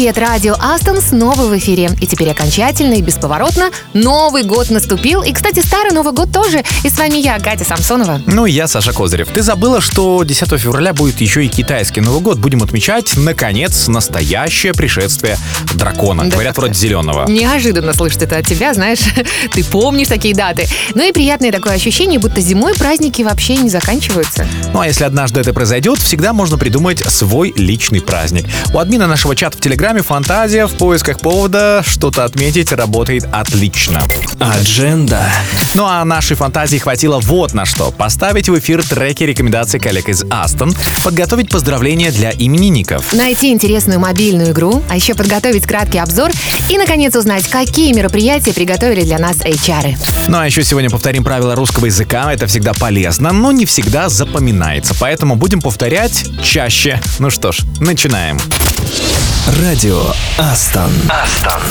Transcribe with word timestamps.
Привет, 0.00 0.16
радио 0.16 0.56
Астон 0.58 0.98
снова 1.02 1.42
в 1.42 1.58
эфире. 1.58 1.90
И 2.00 2.06
теперь 2.06 2.30
окончательно 2.30 2.94
и 2.94 3.02
бесповоротно 3.02 3.68
Новый 3.92 4.44
год 4.44 4.70
наступил. 4.70 5.22
И, 5.22 5.30
кстати, 5.30 5.60
старый 5.60 5.92
Новый 5.92 6.14
год 6.14 6.32
тоже. 6.32 6.64
И 6.84 6.88
с 6.88 6.96
вами 6.96 7.18
я, 7.18 7.38
Катя 7.38 7.64
Самсонова. 7.64 8.22
Ну 8.24 8.46
и 8.46 8.50
я, 8.50 8.66
Саша 8.66 8.94
Козырев. 8.94 9.28
Ты 9.28 9.42
забыла, 9.42 9.82
что 9.82 10.24
10 10.24 10.58
февраля 10.58 10.94
будет 10.94 11.20
еще 11.20 11.44
и 11.44 11.48
китайский 11.48 12.00
Новый 12.00 12.22
год. 12.22 12.38
Будем 12.38 12.62
отмечать, 12.62 13.12
наконец, 13.18 13.88
настоящее 13.88 14.72
пришествие 14.72 15.36
дракона. 15.74 16.24
Да 16.24 16.30
Говорят, 16.30 16.56
вроде 16.56 16.72
зеленого. 16.72 17.28
Неожиданно 17.28 17.92
слышать 17.92 18.22
это 18.22 18.38
от 18.38 18.46
тебя, 18.46 18.72
знаешь, 18.72 19.00
ты 19.52 19.62
помнишь 19.62 20.08
такие 20.08 20.34
даты. 20.34 20.66
Ну 20.94 21.06
и 21.06 21.12
приятное 21.12 21.52
такое 21.52 21.74
ощущение, 21.74 22.18
будто 22.18 22.40
зимой 22.40 22.72
праздники 22.74 23.20
вообще 23.20 23.58
не 23.58 23.68
заканчиваются. 23.68 24.46
Ну 24.72 24.80
а 24.80 24.86
если 24.86 25.04
однажды 25.04 25.40
это 25.40 25.52
произойдет, 25.52 25.98
всегда 25.98 26.32
можно 26.32 26.56
придумать 26.56 27.00
свой 27.00 27.52
личный 27.54 28.00
праздник. 28.00 28.46
У 28.72 28.78
админа 28.78 29.06
нашего 29.06 29.36
чата 29.36 29.58
в 29.58 29.60
Телеграме 29.60 29.89
фантазия 29.98 30.66
в 30.66 30.72
поисках 30.76 31.18
повода 31.18 31.82
что-то 31.84 32.24
отметить 32.24 32.70
работает 32.70 33.28
отлично. 33.32 34.00
Адженда. 34.38 35.28
Ну 35.74 35.84
а 35.84 36.04
нашей 36.04 36.36
фантазии 36.36 36.78
хватило 36.78 37.18
вот 37.18 37.52
на 37.52 37.66
что. 37.66 37.90
Поставить 37.90 38.48
в 38.48 38.56
эфир 38.56 38.86
треки 38.86 39.24
рекомендаций 39.24 39.80
коллег 39.80 40.08
из 40.08 40.24
Астон, 40.30 40.74
подготовить 41.02 41.50
поздравления 41.50 42.12
для 42.12 42.30
именинников. 42.30 43.12
Найти 43.12 43.50
интересную 43.50 43.98
мобильную 43.98 44.52
игру, 44.52 44.80
а 44.88 44.94
еще 44.94 45.14
подготовить 45.14 45.66
краткий 45.66 45.98
обзор 45.98 46.30
и, 46.68 46.78
наконец, 46.78 47.16
узнать, 47.16 47.48
какие 47.48 47.92
мероприятия 47.92 48.54
приготовили 48.54 49.02
для 49.02 49.18
нас 49.18 49.38
HR. 49.38 49.96
Ну 50.28 50.38
а 50.38 50.46
еще 50.46 50.62
сегодня 50.62 50.88
повторим 50.88 51.24
правила 51.24 51.56
русского 51.56 51.86
языка. 51.86 52.32
Это 52.32 52.46
всегда 52.46 52.74
полезно, 52.74 53.32
но 53.32 53.50
не 53.50 53.66
всегда 53.66 54.08
запоминается. 54.08 54.94
Поэтому 54.98 55.34
будем 55.34 55.60
повторять 55.60 56.24
чаще. 56.44 57.00
Ну 57.18 57.28
что 57.30 57.50
ж, 57.50 57.62
начинаем. 57.80 58.38
Радио 59.70 60.02
Астон. 60.36 60.90
Астон. 61.08 61.62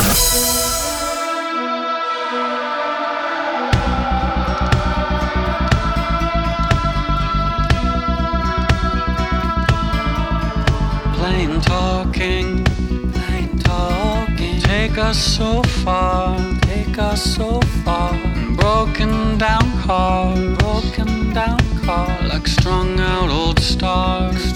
Plain 11.13 11.59
talking, 11.59 12.63
plain 13.11 13.59
talking. 13.59 14.61
Take 14.61 14.97
us 14.97 15.17
so 15.17 15.61
far, 15.83 16.37
take 16.61 16.97
us 16.97 17.21
so 17.21 17.59
far. 17.83 18.13
Broken 18.55 19.37
down 19.37 19.67
car, 19.81 20.33
broken 20.59 21.33
down 21.33 21.59
car. 21.85 22.07
Like 22.23 22.47
strung 22.47 22.97
out 22.97 23.29
old 23.29 23.59
stars, 23.59 24.48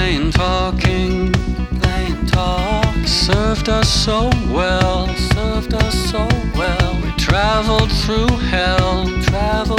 Plain 0.00 0.30
talking, 0.30 1.30
plain 1.82 2.26
talk. 2.26 3.06
Served 3.06 3.68
us 3.68 3.86
so 3.86 4.30
well, 4.48 5.06
served 5.34 5.74
us 5.74 5.94
so 6.10 6.26
well. 6.56 6.98
We 7.02 7.12
traveled 7.18 7.92
through 7.92 8.34
hell, 8.48 9.04
traveled 9.24 9.69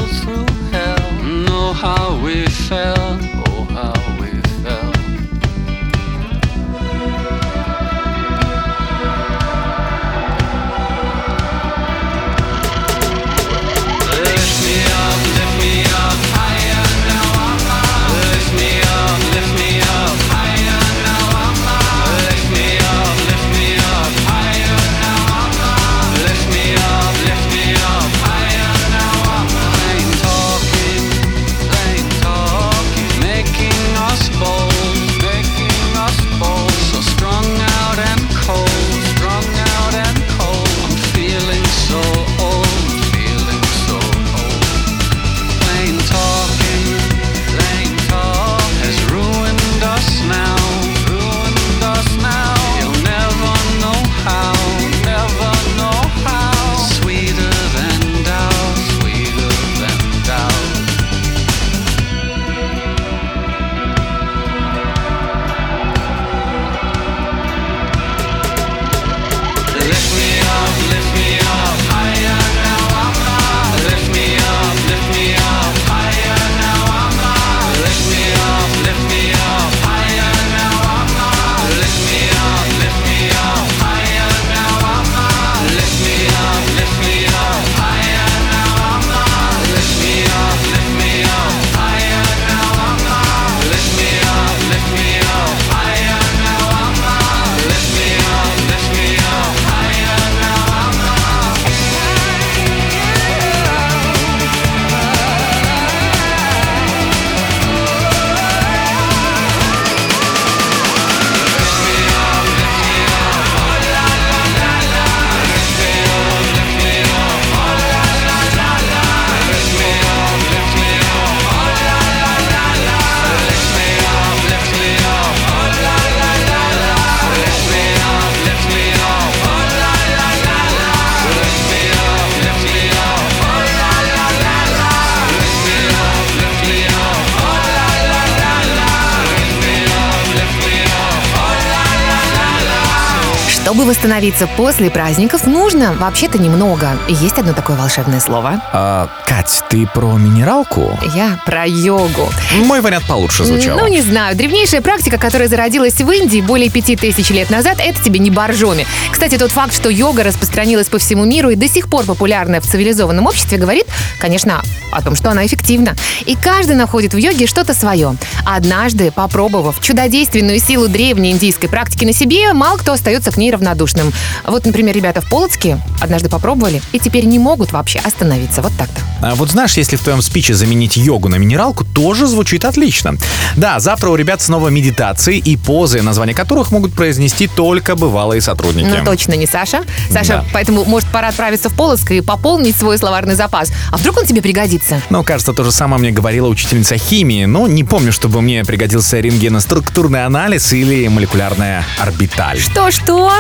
Чтобы 143.72 143.86
восстановиться 143.86 144.48
после 144.58 144.90
праздников, 144.90 145.48
нужно 145.48 145.94
вообще-то 145.94 146.38
немного. 146.38 146.90
И 147.08 147.14
есть 147.14 147.38
одно 147.38 147.54
такое 147.54 147.78
волшебное 147.78 148.20
слово. 148.20 148.62
А, 148.74 149.08
Кать, 149.26 149.64
ты 149.70 149.88
про 149.88 150.18
минералку? 150.18 151.00
Я 151.16 151.40
про 151.46 151.66
йогу. 151.66 152.30
Мой 152.66 152.82
вариант 152.82 153.08
получше 153.08 153.46
звучал. 153.46 153.80
Ну, 153.80 153.88
не 153.88 154.02
знаю. 154.02 154.36
Древнейшая 154.36 154.82
практика, 154.82 155.18
которая 155.18 155.48
зародилась 155.48 155.94
в 155.94 156.12
Индии 156.12 156.42
более 156.42 156.70
пяти 156.70 156.98
тысяч 156.98 157.30
лет 157.30 157.50
назад, 157.50 157.78
это 157.80 158.04
тебе 158.04 158.20
не 158.20 158.30
боржоми. 158.30 158.86
Кстати, 159.10 159.38
тот 159.38 159.52
факт, 159.52 159.74
что 159.74 159.88
йога 159.88 160.24
распространилась 160.24 160.90
по 160.90 160.98
всему 160.98 161.24
миру 161.24 161.50
и 161.50 161.56
до 161.56 161.70
сих 161.70 161.88
пор 161.88 162.04
популярна 162.04 162.60
в 162.60 162.66
цивилизованном 162.66 163.26
обществе, 163.26 163.58
говорит, 163.58 163.86
конечно, 164.20 164.62
о 164.92 165.02
том, 165.02 165.16
что 165.16 165.32
она 165.32 165.46
эффективна. 165.46 165.96
И 166.26 166.36
каждый 166.36 166.76
находит 166.76 167.14
в 167.14 167.18
йоге 167.18 167.48
что-то 167.48 167.74
свое. 167.74 168.18
Однажды, 168.46 169.12
попробовав 169.12 169.80
чудодейственную 169.80 170.60
силу 170.60 170.90
древней 170.90 171.32
индийской 171.32 171.70
практики 171.70 172.04
на 172.04 172.12
себе, 172.12 172.52
мало 172.52 172.78
кто 172.78 172.92
остается 172.92 173.32
к 173.32 173.38
ней 173.38 173.50
неравнодушным. 173.62 174.12
Вот, 174.46 174.66
например, 174.66 174.96
ребята 174.96 175.22
в 175.22 175.30
Полоцке 175.30 175.80
однажды 176.02 176.30
попробовали 176.30 176.82
и 176.92 177.00
теперь 177.00 177.26
не 177.26 177.40
могут 177.40 177.72
вообще 177.72 178.00
остановиться. 178.00 178.62
Вот 178.62 178.72
так-то. 178.78 179.02
А 179.22 179.36
вот 179.36 179.52
знаешь, 179.52 179.74
если 179.78 179.96
в 179.96 180.02
твоем 180.02 180.22
спиче 180.22 180.54
заменить 180.54 180.98
йогу 180.98 181.30
на 181.30 181.36
минералку, 181.36 181.86
тоже 181.86 182.28
звучит 182.28 182.66
отлично. 182.66 183.16
Да, 183.56 183.80
завтра 183.80 184.10
у 184.10 184.16
ребят 184.16 184.42
снова 184.42 184.70
медитации 184.70 185.38
и 185.38 185.56
позы, 185.56 186.02
названия 186.02 186.34
которых 186.34 186.72
могут 186.72 186.94
произнести 186.94 187.48
только 187.48 187.96
бывалые 187.96 188.42
сотрудники. 188.42 188.88
Ну, 188.88 189.06
точно 189.06 189.34
не 189.34 189.46
Саша. 189.46 189.82
Саша, 190.10 190.34
Да. 190.34 190.46
поэтому, 190.54 190.84
может, 190.86 191.10
пора 191.12 191.30
отправиться 191.30 191.70
в 191.70 191.76
Полоцк 191.76 192.12
и 192.12 192.22
пополнить 192.22 192.76
свой 192.76 192.98
словарный 192.98 193.36
запас. 193.36 193.72
А 193.92 193.98
вдруг 193.98 194.18
он 194.18 194.26
тебе 194.26 194.42
пригодится? 194.42 195.02
Ну, 195.10 195.24
кажется, 195.24 195.54
то 195.54 195.64
же 195.64 195.72
самое 195.72 196.00
мне 196.02 196.12
говорила 196.12 196.48
учительница 196.48 196.98
химии, 196.98 197.46
но 197.46 197.68
не 197.68 197.84
помню, 197.84 198.12
чтобы 198.12 198.42
мне 198.42 198.64
пригодился 198.66 199.20
рентгеноструктурный 199.20 200.26
анализ 200.26 200.74
или 200.74 201.08
молекулярная 201.08 201.86
орбиталь. 202.00 202.60
Что-что? 202.60 203.32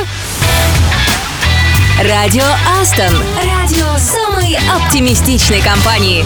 Радио 2.04 2.46
Астон. 2.80 3.14
Радио 3.38 3.86
самой 3.98 4.58
оптимистичной 4.76 5.62
компании. 5.62 6.26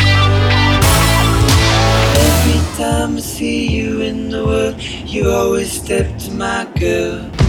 Every 2.16 2.62
time 2.78 3.18
I 3.18 3.22
see 3.22 3.68
you 3.68 4.02
in 4.02 4.30
the 4.30 4.46
world, 4.46 4.76
you 5.06 5.30
always 5.30 5.72
step 5.72 6.08
to 6.20 6.32
my 6.32 6.66
girl. 6.80 7.44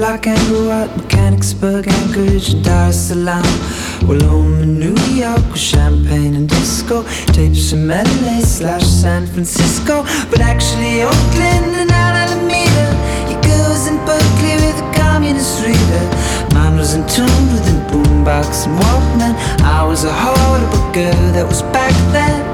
Like 0.00 0.26
at 0.26 0.96
Mechanicsburg, 0.96 1.88
Anchorage, 1.88 2.54
and 2.54 2.64
Dar 2.64 2.88
es 2.88 3.08
Salaam. 3.08 3.42
Well, 4.06 4.20
home 4.22 4.62
in 4.62 4.78
New 4.78 4.96
York 5.14 5.44
with 5.50 5.58
champagne 5.58 6.34
and 6.34 6.48
disco, 6.48 7.02
tapes 7.32 7.70
from 7.70 7.88
LA 7.88 8.40
slash 8.40 8.84
San 8.84 9.26
Francisco, 9.26 10.04
but 10.30 10.40
actually 10.40 11.02
Oakland 11.02 11.74
and 11.82 11.90
Alameda. 11.90 12.86
Your 13.30 13.40
girls 13.42 13.86
in 13.86 13.96
Berkeley 14.06 14.56
with 14.64 14.78
a 14.80 14.90
communist 14.94 15.64
reader. 15.64 16.04
Mine 16.54 16.76
was 16.76 16.94
in 16.94 17.06
tune 17.08 17.44
with 17.52 17.66
a 17.68 17.76
boombox 17.90 18.66
and 18.66 18.78
Walkman. 18.80 19.34
I 19.62 19.84
was 19.84 20.04
a 20.04 20.12
horrible 20.12 20.92
girl 20.92 21.32
that 21.34 21.46
was 21.46 21.62
back 21.62 21.92
then. 22.12 22.47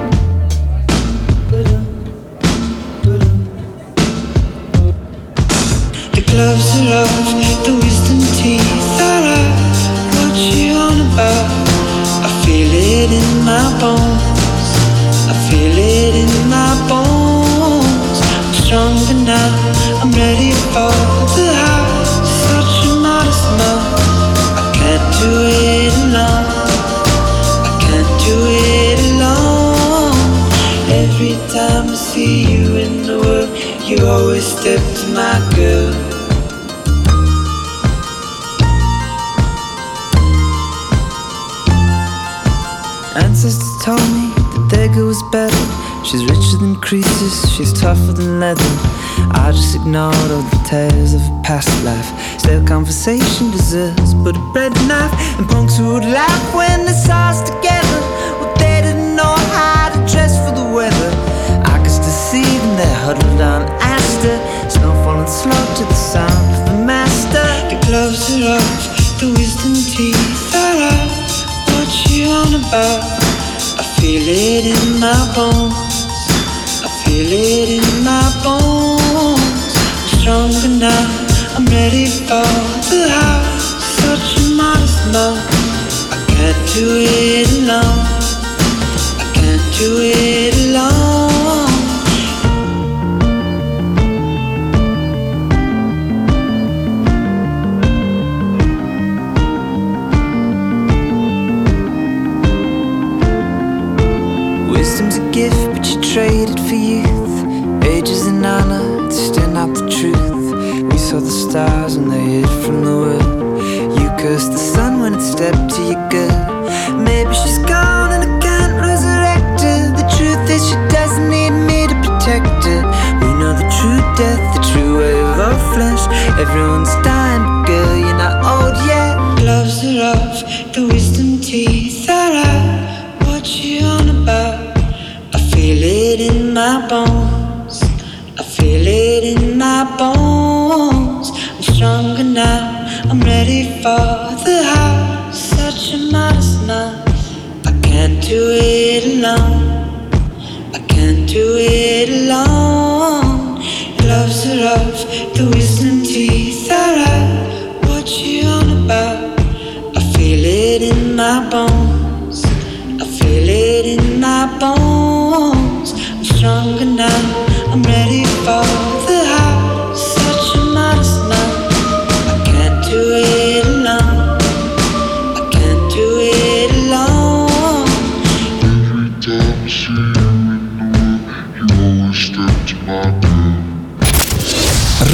You 32.55 32.77
in 32.77 33.03
the 33.03 33.19
world 33.19 33.51
You 33.89 34.07
always 34.07 34.45
step 34.45 34.81
to 34.97 35.07
my 35.09 35.55
girl. 35.57 36.04
Told 43.85 44.01
me 44.17 44.33
their 44.73 44.89
girl 44.89 45.09
was 45.09 45.23
better. 45.25 45.65
She's 46.09 46.25
richer 46.25 46.57
than 46.57 46.75
creases, 46.81 47.53
she's 47.53 47.71
tougher 47.79 48.13
than 48.17 48.41
leather. 48.41 48.73
I 49.37 49.53
just 49.53 49.77
ignored 49.77 50.31
all 50.33 50.41
the 50.41 50.63
tales 50.65 51.13
of 51.13 51.21
a 51.21 51.43
past 51.45 51.69
life. 51.85 52.09
Still, 52.41 52.65
conversation 52.65 53.51
deserves 53.51 54.15
but 54.25 54.37
a 54.37 54.45
bread 54.55 54.73
knife. 54.89 55.13
And 55.37 55.47
punks 55.47 55.77
who 55.77 55.93
would 55.93 56.09
laugh 56.09 56.45
when 56.57 56.87
they 56.87 56.97
saw 56.97 57.29
us 57.29 57.45
together. 57.45 58.01
Well, 58.41 58.57
they 58.57 58.81
didn't 58.81 59.17
know 59.17 59.37
how 59.53 59.93
to 59.93 60.01
dress 60.09 60.33
for 60.49 60.57
the 60.57 60.65
weather. 60.65 61.11
I 61.69 61.77
could 61.85 61.93
still 61.93 62.19
see 62.33 62.49
them 62.65 62.77
there 62.81 62.99
huddled 63.05 63.41
on 63.43 63.69
Astor. 63.85 64.41
Snow 64.73 64.97
falling 65.05 65.29
slow 65.29 65.61
to 65.77 65.85
the 65.85 66.01
sound 66.13 66.47
of 66.57 66.73
the 66.73 66.77
master. 66.89 67.45
The 67.69 67.77
gloves 67.85 68.33
are 68.33 68.57
off, 68.57 69.21
the 69.21 69.29
wisdom 69.37 69.77
teeth 69.77 70.57
are 70.57 70.89
out. 70.89 71.33
What 71.69 71.93
you 72.09 72.33
on 72.33 72.55
about? 72.65 73.14
It 74.37 74.67
in 74.67 74.99
my 74.99 75.15
bones. 75.33 76.07
I 76.83 76.89
feel 77.05 77.31
it 77.31 77.69
in 77.71 78.03
my 78.03 78.19
bones. 78.43 79.77
I'm 79.79 80.19
stronger 80.19 80.75
now. 80.77 81.55
I'm 81.55 81.65
ready 81.67 82.07
for 82.07 82.43
the 82.91 83.07
house. 83.15 83.79
Such 84.03 84.39
a 84.39 84.57
modest 84.57 85.13
mouth. 85.13 85.39
I 86.11 86.19
can't 86.27 86.75
do 86.75 86.99
it 86.99 87.47
alone. 87.63 88.03
I 89.23 89.31
can't 89.35 89.63
do 89.79 89.99
it 90.03 90.54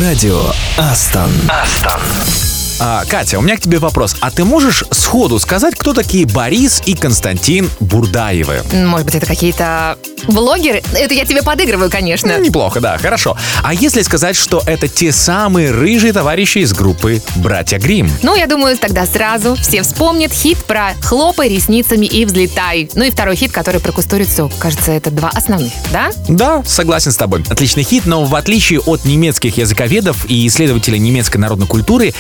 Радио 0.00 0.42
Астон. 0.76 1.30
Астон. 1.48 2.59
А, 2.82 3.04
Катя, 3.04 3.38
у 3.38 3.42
меня 3.42 3.58
к 3.58 3.60
тебе 3.60 3.78
вопрос. 3.78 4.16
А 4.20 4.30
ты 4.30 4.42
можешь 4.42 4.84
сходу 4.90 5.38
сказать, 5.38 5.74
кто 5.76 5.92
такие 5.92 6.24
Борис 6.24 6.82
и 6.86 6.94
Константин 6.94 7.68
Бурдаевы? 7.78 8.62
Может 8.72 9.04
быть, 9.04 9.14
это 9.16 9.26
какие-то 9.26 9.98
блогеры? 10.28 10.82
Это 10.94 11.12
я 11.12 11.26
тебе 11.26 11.42
подыгрываю, 11.42 11.90
конечно. 11.90 12.38
Неплохо, 12.38 12.80
да, 12.80 12.96
хорошо. 12.96 13.36
А 13.62 13.74
если 13.74 14.00
сказать, 14.00 14.34
что 14.34 14.62
это 14.64 14.88
те 14.88 15.12
самые 15.12 15.72
рыжие 15.72 16.14
товарищи 16.14 16.58
из 16.58 16.72
группы 16.72 17.22
«Братья 17.36 17.78
Грим»? 17.78 18.10
Ну, 18.22 18.34
я 18.34 18.46
думаю, 18.46 18.78
тогда 18.78 19.04
сразу 19.04 19.56
все 19.56 19.82
вспомнят 19.82 20.32
хит 20.32 20.56
про 20.64 20.94
«Хлопай 21.02 21.50
ресницами 21.50 22.06
и 22.06 22.24
взлетай». 22.24 22.88
Ну 22.94 23.04
и 23.04 23.10
второй 23.10 23.36
хит, 23.36 23.52
который 23.52 23.82
про 23.82 23.92
кустурицу. 23.92 24.50
Кажется, 24.58 24.92
это 24.92 25.10
два 25.10 25.28
основных, 25.28 25.72
да? 25.92 26.10
Да, 26.28 26.62
согласен 26.64 27.12
с 27.12 27.16
тобой. 27.16 27.44
Отличный 27.50 27.82
хит, 27.82 28.06
но 28.06 28.24
в 28.24 28.34
отличие 28.34 28.80
от 28.80 29.04
немецких 29.04 29.58
языковедов 29.58 30.24
и 30.30 30.46
исследователей 30.46 30.98
немецкой 30.98 31.36
народной 31.36 31.66
культуры 31.66 32.14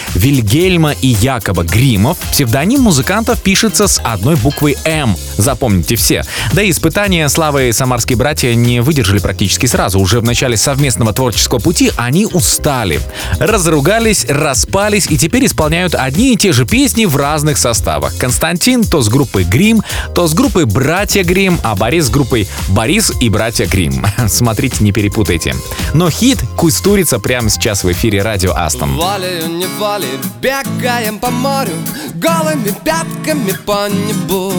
Вильгельма 0.50 0.92
и 1.00 1.06
Якоба 1.06 1.62
Гримов, 1.62 2.18
псевдоним 2.32 2.80
музыкантов 2.80 3.40
пишется 3.40 3.86
с 3.86 4.00
одной 4.02 4.34
буквой 4.34 4.76
«М». 4.84 5.16
Запомните 5.36 5.94
все. 5.94 6.24
Да 6.52 6.62
и 6.62 6.70
испытания 6.70 7.28
славы 7.28 7.72
самарские 7.72 8.18
братья 8.18 8.52
не 8.54 8.80
выдержали 8.80 9.20
практически 9.20 9.66
сразу. 9.66 10.00
Уже 10.00 10.18
в 10.18 10.24
начале 10.24 10.56
совместного 10.56 11.12
творческого 11.12 11.60
пути 11.60 11.92
они 11.96 12.26
устали. 12.26 13.00
Разругались, 13.38 14.26
распались 14.28 15.06
и 15.08 15.16
теперь 15.16 15.46
исполняют 15.46 15.94
одни 15.94 16.34
и 16.34 16.36
те 16.36 16.52
же 16.52 16.66
песни 16.66 17.04
в 17.04 17.16
разных 17.16 17.56
составах. 17.56 18.16
Константин 18.18 18.82
то 18.82 19.02
с 19.02 19.08
группой 19.08 19.44
Грим, 19.44 19.82
то 20.14 20.26
с 20.26 20.34
группой 20.34 20.64
Братья 20.64 21.22
Грим, 21.22 21.60
а 21.62 21.76
Борис 21.76 22.06
с 22.06 22.10
группой 22.10 22.48
Борис 22.68 23.12
и 23.20 23.28
Братья 23.28 23.66
Грим. 23.66 24.04
Смотрите, 24.28 24.82
не 24.82 24.90
перепутайте. 24.90 25.54
Но 25.94 26.10
хит 26.10 26.40
кустурица 26.56 27.20
прямо 27.20 27.50
сейчас 27.50 27.84
в 27.84 27.92
эфире 27.92 28.22
радио 28.22 28.52
Астон. 28.52 28.96
Волею 28.96 29.48
неволей 29.48 30.18
бегаем 30.40 31.18
по 31.18 31.30
морю 31.30 31.74
Голыми 32.14 32.74
пятками 32.84 33.52
по 33.64 33.88
небу. 33.88 34.52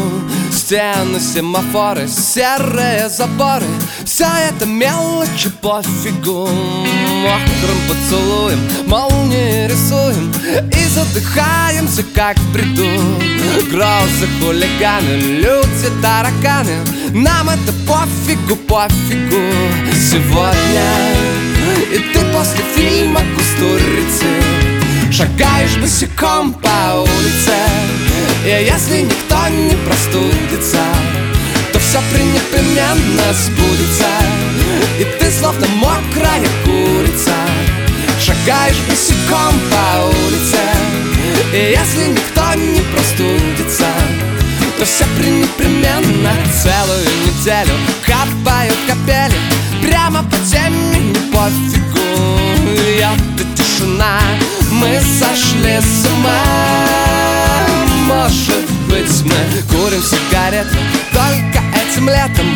Стены, 0.52 1.20
семафоры, 1.20 2.08
серые 2.08 3.08
заборы. 3.10 3.66
Все 4.04 4.26
это 4.50 4.66
мелочи 4.66 5.50
пофигу. 5.62 6.48
Мокрым 6.48 7.78
поцелуем 7.88 8.60
молнии 8.88 9.68
рисуем. 9.68 10.34
И 10.72 10.86
задыхаемся, 10.86 12.04
как 12.16 12.38
в 12.40 12.52
бреду. 12.52 12.90
Грозы, 13.70 14.28
хулиганы, 14.40 15.18
люди, 15.20 16.02
тараканы. 16.02 16.78
Нам 17.12 17.50
это 17.50 17.74
пофигу, 17.86 18.56
пофигу. 18.56 19.42
Сегодня 19.94 21.32
и 21.92 22.00
ты 22.14 22.20
после 22.34 22.64
фильма 22.76 23.22
«Кустурицы» 23.36 24.61
Шагаешь 25.12 25.76
босиком 25.78 26.54
по 26.54 27.02
улице 27.02 27.54
И 28.46 28.50
если 28.50 29.02
никто 29.02 29.48
не 29.50 29.76
простудится 29.86 30.80
То 31.74 31.80
все 31.80 32.00
непременно 32.00 33.34
сбудется 33.34 34.08
И 35.00 35.04
ты 35.20 35.30
словно 35.30 35.68
мокрая 35.76 36.48
курица. 36.64 37.36
Шагаешь 38.22 38.80
босиком 38.88 39.60
по 39.70 40.06
улице 40.08 40.62
И 41.54 41.76
если 41.78 42.12
никто 42.12 42.54
не 42.56 42.82
простудится 42.94 43.88
то 44.78 44.86
все 44.86 45.04
непременно 45.20 46.34
целую 46.64 47.04
неделю 47.04 47.74
Капают 48.04 48.78
капели 48.88 49.38
прямо 49.82 50.24
по 50.24 50.38
теме 50.38 51.00
не 51.00 51.20
пофигу. 51.32 52.40
И 52.66 53.04
это 53.04 53.44
тишина, 53.56 54.20
мы 54.82 55.00
сошли 55.00 55.80
с 55.80 56.06
ума. 56.08 56.42
Может 58.08 58.70
быть 58.90 59.24
мы 59.24 59.62
курим 59.70 60.02
сигареты 60.02 60.78
Только 61.14 61.64
этим 61.82 62.10
летом 62.10 62.48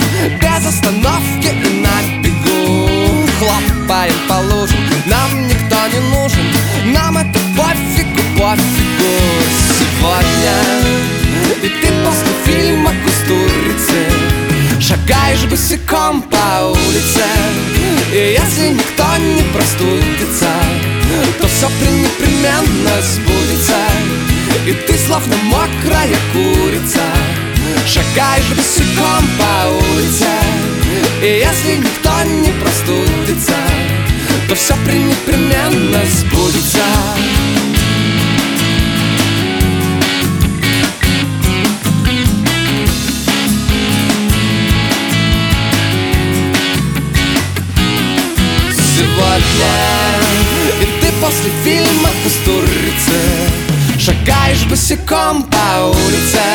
без 0.42 0.68
остановки 0.68 1.48
и 1.48 1.82
на 1.82 2.22
бегу. 2.22 3.26
Хлопаем 3.40 4.16
по 4.28 4.34
лужам, 4.34 4.80
нам 5.06 5.48
никто 5.48 5.78
не 5.94 6.00
нужен 6.10 6.94
Нам 6.94 7.18
это 7.18 7.40
пофигу, 7.56 8.22
пофигу. 8.38 9.16
Сегодня 9.80 11.06
и 11.64 11.68
ты 11.68 11.88
после 12.04 12.28
фильма 12.46 12.92
«Кустурицы» 13.04 14.36
Шагаешь 14.80 15.46
босиком 15.46 16.22
по 16.22 16.68
улице 16.68 17.24
И 18.12 18.38
если 18.40 18.70
никто 18.74 19.06
не 19.18 19.42
простудится 19.52 20.50
То 21.40 21.48
все 21.48 21.68
непременно 22.46 23.02
сбудется 23.02 23.76
И 24.68 24.74
ты 24.74 24.98
словно 24.98 25.36
мокрая 25.46 26.16
курица. 26.34 27.02
Шагаешь 27.86 28.50
босиком 28.56 29.28
по 29.38 29.68
улице 29.94 30.28
И 31.22 31.44
если 31.44 31.78
никто 31.78 32.24
не 32.24 32.52
простудится 32.62 33.54
То 34.48 34.56
все 34.56 34.74
непременно 34.76 36.02
сбудется. 36.06 36.80
Сегодня 48.96 49.95
после 51.26 51.52
фильма 51.64 52.10
«Кустурицы» 52.24 53.18
Шагаешь 53.98 54.66
босиком 54.66 55.44
по 55.44 55.88
улице 55.88 56.46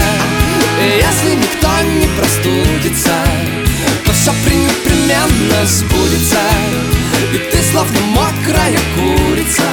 И 0.80 1.02
если 1.02 1.34
никто 1.34 1.70
не 1.98 2.06
простудится 2.16 3.16
То 4.04 4.12
все 4.12 4.30
непременно 4.30 5.66
сбудется. 5.66 6.42
И 7.34 7.38
ты 7.50 7.62
словно 7.70 8.00
мокрая 8.14 8.78
курица. 8.94 9.68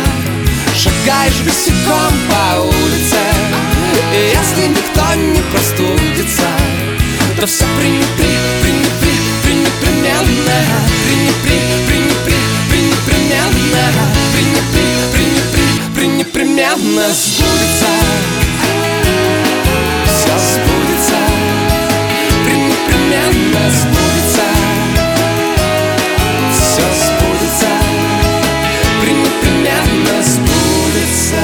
Шагаешь 0.75 1.41
босиком 1.45 2.13
по 2.29 2.61
улице 2.61 3.21
И 4.13 4.33
если 4.33 4.67
никто 4.69 5.13
не 5.13 5.41
простудится 5.51 6.47
То 7.39 7.45
все 7.45 7.65
пренепри, 7.77 8.33
пренепри, 8.61 9.15
пренепременно. 9.43 10.59
Пренепри, 11.05 11.59
пренепри, 11.85 12.37
пренепременно 12.69 14.16
пренепременно 16.57 17.07
сбудется. 17.13 17.85
Все 20.07 20.33
сбудется. 20.39 21.19
Пренепременно 22.45 23.69
сбудется. 23.69 24.47
Все 26.51 26.85
сбудется. 27.05 27.71
Пренепременно 29.01 30.23
сбудется. 30.23 31.41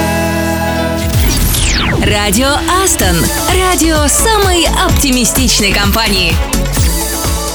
Радио 2.10 2.50
Астон. 2.82 3.24
Радио 3.56 4.08
самой 4.08 4.66
оптимистичной 4.84 5.72
компании. 5.72 6.34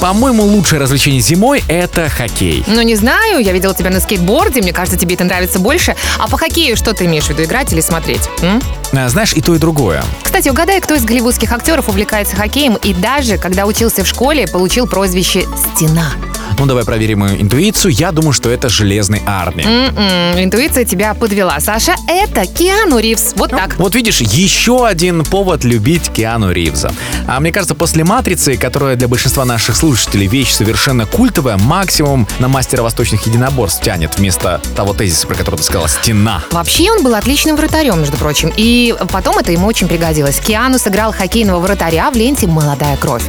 По-моему, 0.00 0.44
лучшее 0.44 0.80
развлечение 0.80 1.20
зимой— 1.20 1.62
это 1.68 2.08
хоккей. 2.08 2.64
Ну, 2.66 2.80
не 2.82 2.96
знаю, 2.96 3.38
я 3.40 3.52
видела 3.52 3.74
тебя 3.74 3.90
на 3.90 4.00
скейтборде, 4.00 4.62
мне 4.62 4.72
кажется, 4.72 4.98
тебе 4.98 5.14
это 5.14 5.24
нравится 5.24 5.58
больше. 5.58 5.94
А 6.18 6.26
по 6.26 6.38
хоккею 6.38 6.76
что 6.76 6.94
ты 6.94 7.04
имеешь 7.04 7.24
в 7.24 7.30
виду, 7.30 7.42
играть 7.44 7.72
или 7.72 7.80
смотреть? 7.80 8.22
м? 8.40 8.62
А, 8.92 9.08
Знаешь, 9.08 9.34
и 9.34 9.42
то, 9.42 9.54
и 9.54 9.58
другое. 9.58 10.02
Кстати, 10.22 10.48
угадай, 10.48 10.80
кто 10.80 10.94
из 10.94 11.04
голливудских 11.04 11.52
актеров 11.52 11.88
увлекается 11.88 12.34
хоккеем 12.34 12.76
и 12.76 12.94
даже, 12.94 13.36
когда 13.36 13.66
учился 13.66 14.02
в 14.02 14.06
школе, 14.06 14.46
получил 14.48 14.86
прозвище 14.86 15.44
«Стена». 15.76 16.12
Ну, 16.58 16.66
давай 16.66 16.84
проверим 16.84 17.20
мою 17.20 17.40
интуицию. 17.40 17.92
Я 17.92 18.12
думаю, 18.12 18.32
что 18.32 18.50
это 18.50 18.68
Железный 18.68 19.22
Арни. 19.26 19.62
М-м, 19.64 20.42
интуиция 20.42 20.84
тебя 20.84 21.14
подвела, 21.14 21.58
Саша. 21.60 21.94
Это 22.08 22.46
Киану 22.46 22.98
Ривз. 22.98 23.34
Вот 23.36 23.50
так. 23.50 23.76
Вот 23.76 23.94
видишь, 23.94 24.20
еще 24.20 24.86
один 24.86 25.24
повод 25.24 25.64
любить 25.64 26.10
Киану 26.10 26.50
Ривза. 26.52 26.92
А 27.26 27.40
мне 27.40 27.52
кажется, 27.52 27.74
после 27.74 28.04
«Матрицы», 28.04 28.56
которая 28.56 28.96
для 28.96 29.08
большинства 29.08 29.44
наших 29.44 29.76
слушателей 29.76 30.26
вещь 30.26 30.52
совершенно 30.52 31.06
культовая, 31.06 31.56
максимум 31.56 32.26
на 32.38 32.48
мастера 32.48 32.82
восточных 32.82 33.26
единоборств 33.26 33.82
тянет 33.82 34.18
вместо 34.18 34.60
того 34.74 34.92
тезиса, 34.92 35.26
про 35.26 35.36
который 35.36 35.56
ты 35.56 35.62
сказала, 35.62 35.88
«Стена». 35.88 36.42
Вообще 36.50 36.90
он 36.90 37.02
был 37.02 37.14
отличным 37.14 37.56
вратарем, 37.56 38.00
между 38.00 38.16
прочим. 38.16 38.52
И 38.56 38.94
потом 39.12 39.38
это 39.38 39.52
ему 39.52 39.66
очень 39.66 39.88
пригодилось. 39.88 40.38
Киану 40.40 40.78
сыграл 40.78 41.12
хоккейного 41.12 41.60
вратаря 41.60 42.10
в 42.10 42.16
ленте 42.16 42.46
«Молодая 42.46 42.96
кровь». 42.96 43.22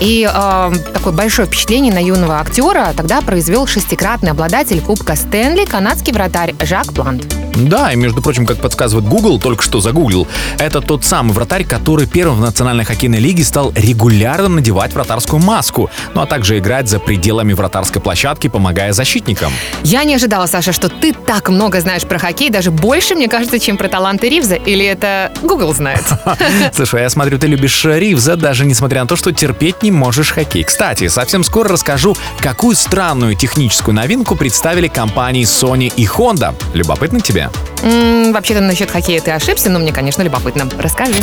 И 0.00 0.28
э, 0.30 0.72
такое 0.92 1.12
большое 1.12 1.48
впечатление 1.48 1.92
на 1.92 2.02
юного 2.04 2.38
актера 2.40 2.65
тогда 2.96 3.20
произвел 3.20 3.66
шестикратный 3.66 4.32
обладатель 4.32 4.80
Кубка 4.80 5.14
Стэнли, 5.14 5.64
канадский 5.64 6.12
вратарь 6.12 6.54
Жак 6.62 6.92
Плант. 6.92 7.26
Да, 7.54 7.90
и 7.90 7.96
между 7.96 8.20
прочим, 8.20 8.44
как 8.44 8.58
подсказывает 8.58 9.08
Google, 9.08 9.40
только 9.40 9.62
что 9.62 9.80
загуглил, 9.80 10.28
это 10.58 10.82
тот 10.82 11.04
самый 11.04 11.32
вратарь, 11.32 11.64
который 11.64 12.06
первым 12.06 12.36
в 12.36 12.40
Национальной 12.42 12.84
хоккейной 12.84 13.18
лиге 13.18 13.44
стал 13.44 13.72
регулярно 13.74 14.48
надевать 14.48 14.92
вратарскую 14.92 15.42
маску, 15.42 15.90
ну 16.14 16.20
а 16.20 16.26
также 16.26 16.58
играть 16.58 16.88
за 16.88 16.98
пределами 16.98 17.54
вратарской 17.54 18.02
площадки, 18.02 18.48
помогая 18.48 18.92
защитникам. 18.92 19.52
Я 19.84 20.04
не 20.04 20.14
ожидала, 20.14 20.46
Саша, 20.46 20.72
что 20.72 20.90
ты 20.90 21.14
так 21.14 21.48
много 21.48 21.80
знаешь 21.80 22.02
про 22.02 22.18
хоккей, 22.18 22.50
даже 22.50 22.70
больше, 22.70 23.14
мне 23.14 23.28
кажется, 23.28 23.58
чем 23.58 23.78
про 23.78 23.88
таланты 23.88 24.28
Ривза. 24.28 24.56
Или 24.56 24.84
это 24.84 25.32
Google 25.42 25.72
знает? 25.72 26.04
Слушай, 26.74 27.02
я 27.02 27.10
смотрю, 27.10 27.38
ты 27.38 27.46
любишь 27.46 27.84
Ривза, 27.84 28.36
даже 28.36 28.66
несмотря 28.66 29.00
на 29.00 29.06
то, 29.06 29.16
что 29.16 29.32
терпеть 29.32 29.82
не 29.82 29.90
можешь 29.90 30.30
хоккей. 30.30 30.64
Кстати, 30.64 31.08
совсем 31.08 31.42
скоро 31.42 31.70
расскажу, 31.70 32.14
какую 32.56 32.74
странную 32.74 33.34
техническую 33.34 33.94
новинку 33.94 34.34
представили 34.34 34.88
компании 34.88 35.44
Sony 35.44 35.92
и 35.94 36.06
Honda. 36.06 36.54
Любопытно 36.72 37.20
тебе? 37.20 37.50
М, 37.82 38.32
Вообще-то 38.32 38.62
насчет 38.62 38.90
хоккея 38.90 39.20
ты 39.20 39.30
ошибся, 39.32 39.68
но 39.68 39.78
мне, 39.78 39.92
конечно, 39.92 40.22
любопытно. 40.22 40.66
Расскажи. 40.78 41.20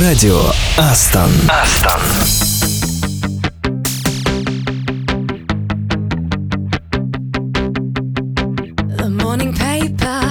Радио 0.00 0.40
Астон. 0.76 1.30
The 7.76 9.08
morning 9.10 9.52
paper, 9.52 10.23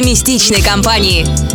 оптимистичной 0.00 0.62
компании. 0.62 1.49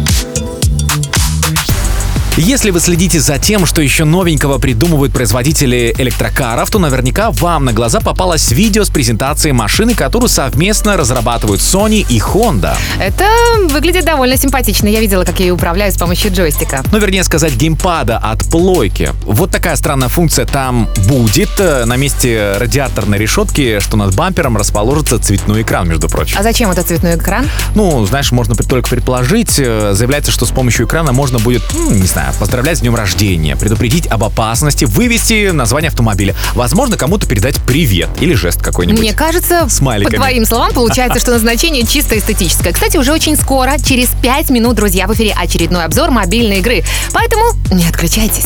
Если 2.37 2.69
вы 2.69 2.81
следите 2.81 3.21
за 3.21 3.37
тем, 3.37 3.65
что 3.65 3.81
еще 3.81 4.03
новенького 4.03 4.57
придумывают 4.57 5.13
производители 5.13 5.95
электрокаров, 5.97 6.69
то 6.69 6.79
наверняка 6.79 7.31
вам 7.31 7.63
на 7.63 7.71
глаза 7.71 8.01
попалось 8.01 8.51
видео 8.51 8.83
с 8.83 8.89
презентацией 8.89 9.53
машины, 9.53 9.93
которую 9.93 10.27
совместно 10.27 10.97
разрабатывают 10.97 11.61
Sony 11.61 12.05
и 12.09 12.19
Honda. 12.19 12.75
Это 12.99 13.23
выглядит 13.69 14.03
довольно 14.03 14.35
симпатично. 14.35 14.89
Я 14.89 14.99
видела, 14.99 15.23
как 15.23 15.39
я 15.39 15.45
ее 15.45 15.53
управляю 15.53 15.93
с 15.93 15.95
помощью 15.97 16.29
джойстика. 16.33 16.83
Ну, 16.91 16.97
вернее 16.99 17.23
сказать, 17.23 17.55
геймпада 17.55 18.17
от 18.17 18.43
плойки. 18.49 19.11
Вот 19.23 19.51
такая 19.51 19.77
странная 19.77 20.09
функция 20.09 20.45
там 20.45 20.89
будет. 21.07 21.51
Э, 21.59 21.85
На 21.85 21.95
месте 21.95 22.55
радиаторной 22.59 23.17
решетки, 23.17 23.79
что 23.79 23.95
над 23.95 24.13
бампером 24.13 24.57
расположится 24.57 25.19
цветной 25.19 25.61
экран, 25.61 25.87
между 25.87 26.09
прочим. 26.09 26.37
А 26.37 26.43
зачем 26.43 26.69
этот 26.69 26.85
цветной 26.85 27.15
экран? 27.15 27.49
Ну, 27.75 28.05
знаешь, 28.05 28.33
можно 28.33 28.55
только 28.55 28.89
предположить. 28.89 29.55
э, 29.57 29.93
Заявляется, 29.93 30.33
что 30.33 30.45
с 30.45 30.49
помощью 30.51 30.85
экрана 30.85 31.13
можно 31.13 31.39
будет, 31.39 31.61
м, 31.73 31.95
не 31.95 32.05
знаю, 32.07 32.24
поздравлять 32.33 32.77
с 32.77 32.81
днем 32.81 32.95
рождения, 32.95 33.55
предупредить 33.55 34.07
об 34.07 34.23
опасности, 34.23 34.85
вывести 34.85 35.51
название 35.51 35.89
автомобиля. 35.89 36.35
Возможно, 36.53 36.97
кому-то 36.97 37.27
передать 37.27 37.57
привет 37.61 38.09
или 38.19 38.33
жест 38.33 38.61
какой-нибудь. 38.61 38.99
Мне 38.99 39.13
кажется, 39.13 39.67
Смайликами. 39.69 40.15
по 40.15 40.21
твоим 40.21 40.45
словам, 40.45 40.73
получается, 40.73 41.19
что 41.19 41.31
назначение 41.31 41.85
чисто 41.85 42.17
эстетическое. 42.17 42.73
Кстати, 42.73 42.97
уже 42.97 43.11
очень 43.11 43.35
скоро, 43.35 43.77
через 43.83 44.09
5 44.21 44.49
минут, 44.49 44.75
друзья, 44.75 45.07
в 45.07 45.13
эфире 45.13 45.33
очередной 45.33 45.85
обзор 45.85 46.11
мобильной 46.11 46.59
игры. 46.59 46.83
Поэтому 47.13 47.45
не 47.71 47.87
отключайтесь. 47.87 48.45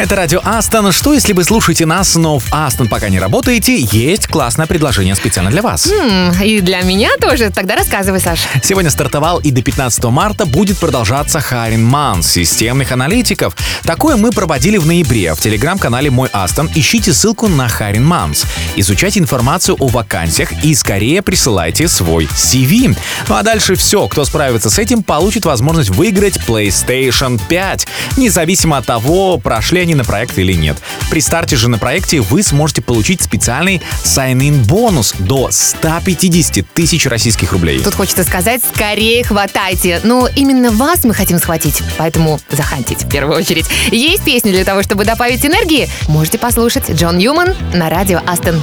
Это 0.00 0.16
радио 0.16 0.40
Астон. 0.44 0.92
Что, 0.92 1.12
если 1.12 1.34
вы 1.34 1.44
слушаете 1.44 1.84
нас, 1.84 2.14
но 2.16 2.38
в 2.38 2.46
Астон 2.52 2.88
пока 2.88 3.10
не 3.10 3.18
работаете, 3.18 3.78
есть 3.78 4.28
классное 4.28 4.66
предложение 4.66 5.14
специально 5.14 5.50
для 5.50 5.60
вас. 5.60 5.92
М, 5.92 6.32
И 6.42 6.60
для 6.62 6.80
меня 6.80 7.10
тоже. 7.20 7.50
Тогда 7.50 7.76
рассказывай, 7.76 8.18
Саш. 8.18 8.40
Сегодня 8.62 8.90
стартовал 8.90 9.40
и 9.40 9.50
до 9.50 9.60
15 9.60 10.10
марта 10.10 10.46
будет 10.46 10.78
продолжаться 10.78 11.40
Харин 11.40 11.84
Манс 11.84 12.26
системных 12.30 12.92
аналитиков. 12.92 13.54
Такое 13.82 14.16
мы 14.16 14.30
проводили 14.30 14.78
в 14.78 14.86
ноябре 14.86 15.34
в 15.34 15.40
телеграм-канале 15.40 16.10
Мой 16.10 16.30
Астон. 16.32 16.70
Ищите 16.74 17.12
ссылку 17.12 17.48
на 17.48 17.68
Харин 17.68 18.04
Манс. 18.06 18.44
Изучайте 18.76 19.20
информацию 19.20 19.76
о 19.78 19.88
вакансиях 19.88 20.50
и 20.64 20.74
скорее 20.74 21.20
присылайте 21.20 21.88
свой 21.88 22.24
CV. 22.24 22.96
Ну 23.28 23.34
а 23.34 23.42
дальше 23.42 23.74
все. 23.74 24.08
Кто 24.08 24.24
справится 24.24 24.70
с 24.70 24.78
этим, 24.78 25.02
получит 25.02 25.44
возможность 25.44 25.90
выиграть 25.90 26.38
PlayStation 26.48 27.38
5. 27.50 27.86
Независимо 28.16 28.78
от 28.78 28.86
того, 28.86 29.36
прошли 29.36 29.89
они 29.90 29.96
на 29.96 30.04
проект 30.04 30.38
или 30.38 30.52
нет. 30.52 30.76
При 31.10 31.20
старте 31.20 31.56
же 31.56 31.68
на 31.68 31.76
проекте 31.76 32.20
вы 32.20 32.44
сможете 32.44 32.80
получить 32.80 33.22
специальный 33.22 33.82
sign-in 34.04 34.64
бонус 34.66 35.14
до 35.18 35.48
150 35.50 36.64
тысяч 36.72 37.06
российских 37.06 37.52
рублей. 37.52 37.80
Тут 37.80 37.94
хочется 37.94 38.22
сказать, 38.22 38.62
скорее 38.72 39.24
хватайте. 39.24 40.00
Но 40.04 40.28
именно 40.36 40.70
вас 40.70 41.02
мы 41.02 41.12
хотим 41.12 41.38
схватить, 41.38 41.82
поэтому 41.98 42.38
захантить 42.50 43.02
в 43.02 43.08
первую 43.08 43.36
очередь. 43.36 43.66
Есть 43.90 44.22
песни 44.22 44.52
для 44.52 44.64
того, 44.64 44.84
чтобы 44.84 45.04
добавить 45.04 45.44
энергии? 45.44 45.88
Можете 46.06 46.38
послушать 46.38 46.88
Джон 46.90 47.18
Ньюман 47.18 47.56
на 47.74 47.90
радио 47.90 48.20
Астон. 48.26 48.62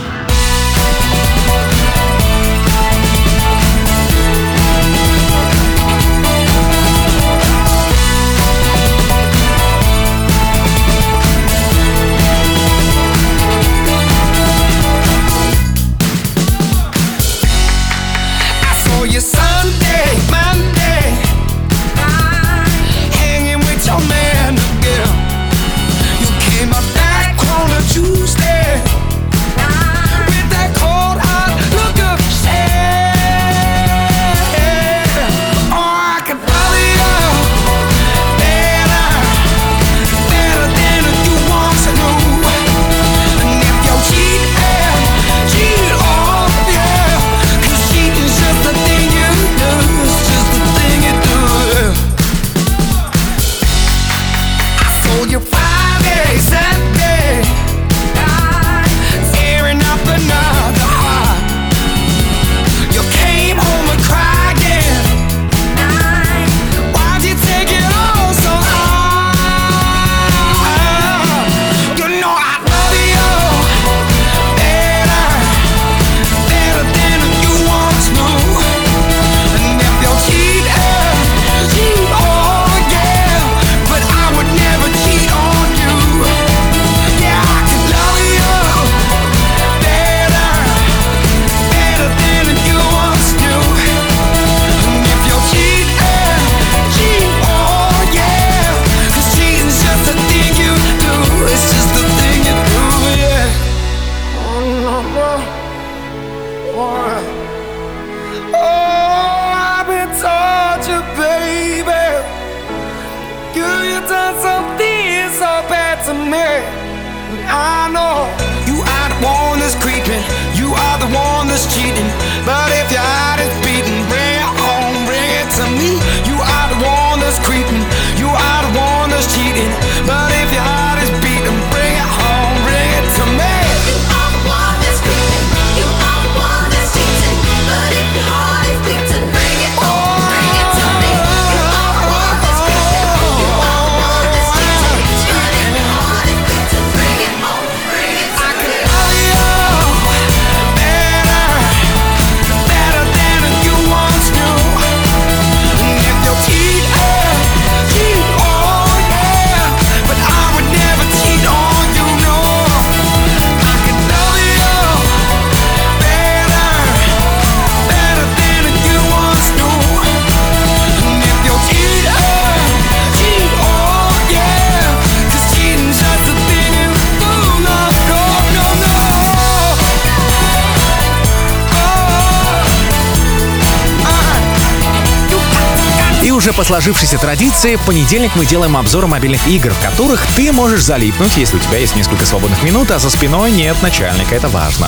Уже 186.47 186.55
по 186.55 186.63
сложившейся 186.63 187.17
традиции, 187.17 187.75
в 187.75 187.81
понедельник 187.81 188.31
мы 188.37 188.45
делаем 188.45 188.77
обзор 188.77 189.05
мобильных 189.05 189.45
игр, 189.49 189.69
в 189.69 189.81
которых 189.81 190.25
ты 190.37 190.53
можешь 190.53 190.81
залипнуть, 190.81 191.35
если 191.35 191.57
у 191.57 191.59
тебя 191.59 191.77
есть 191.77 191.97
несколько 191.97 192.25
свободных 192.25 192.63
минут, 192.63 192.89
а 192.89 192.99
за 192.99 193.09
спиной 193.09 193.51
нет 193.51 193.75
начальника, 193.81 194.33
это 194.33 194.47
важно. 194.47 194.87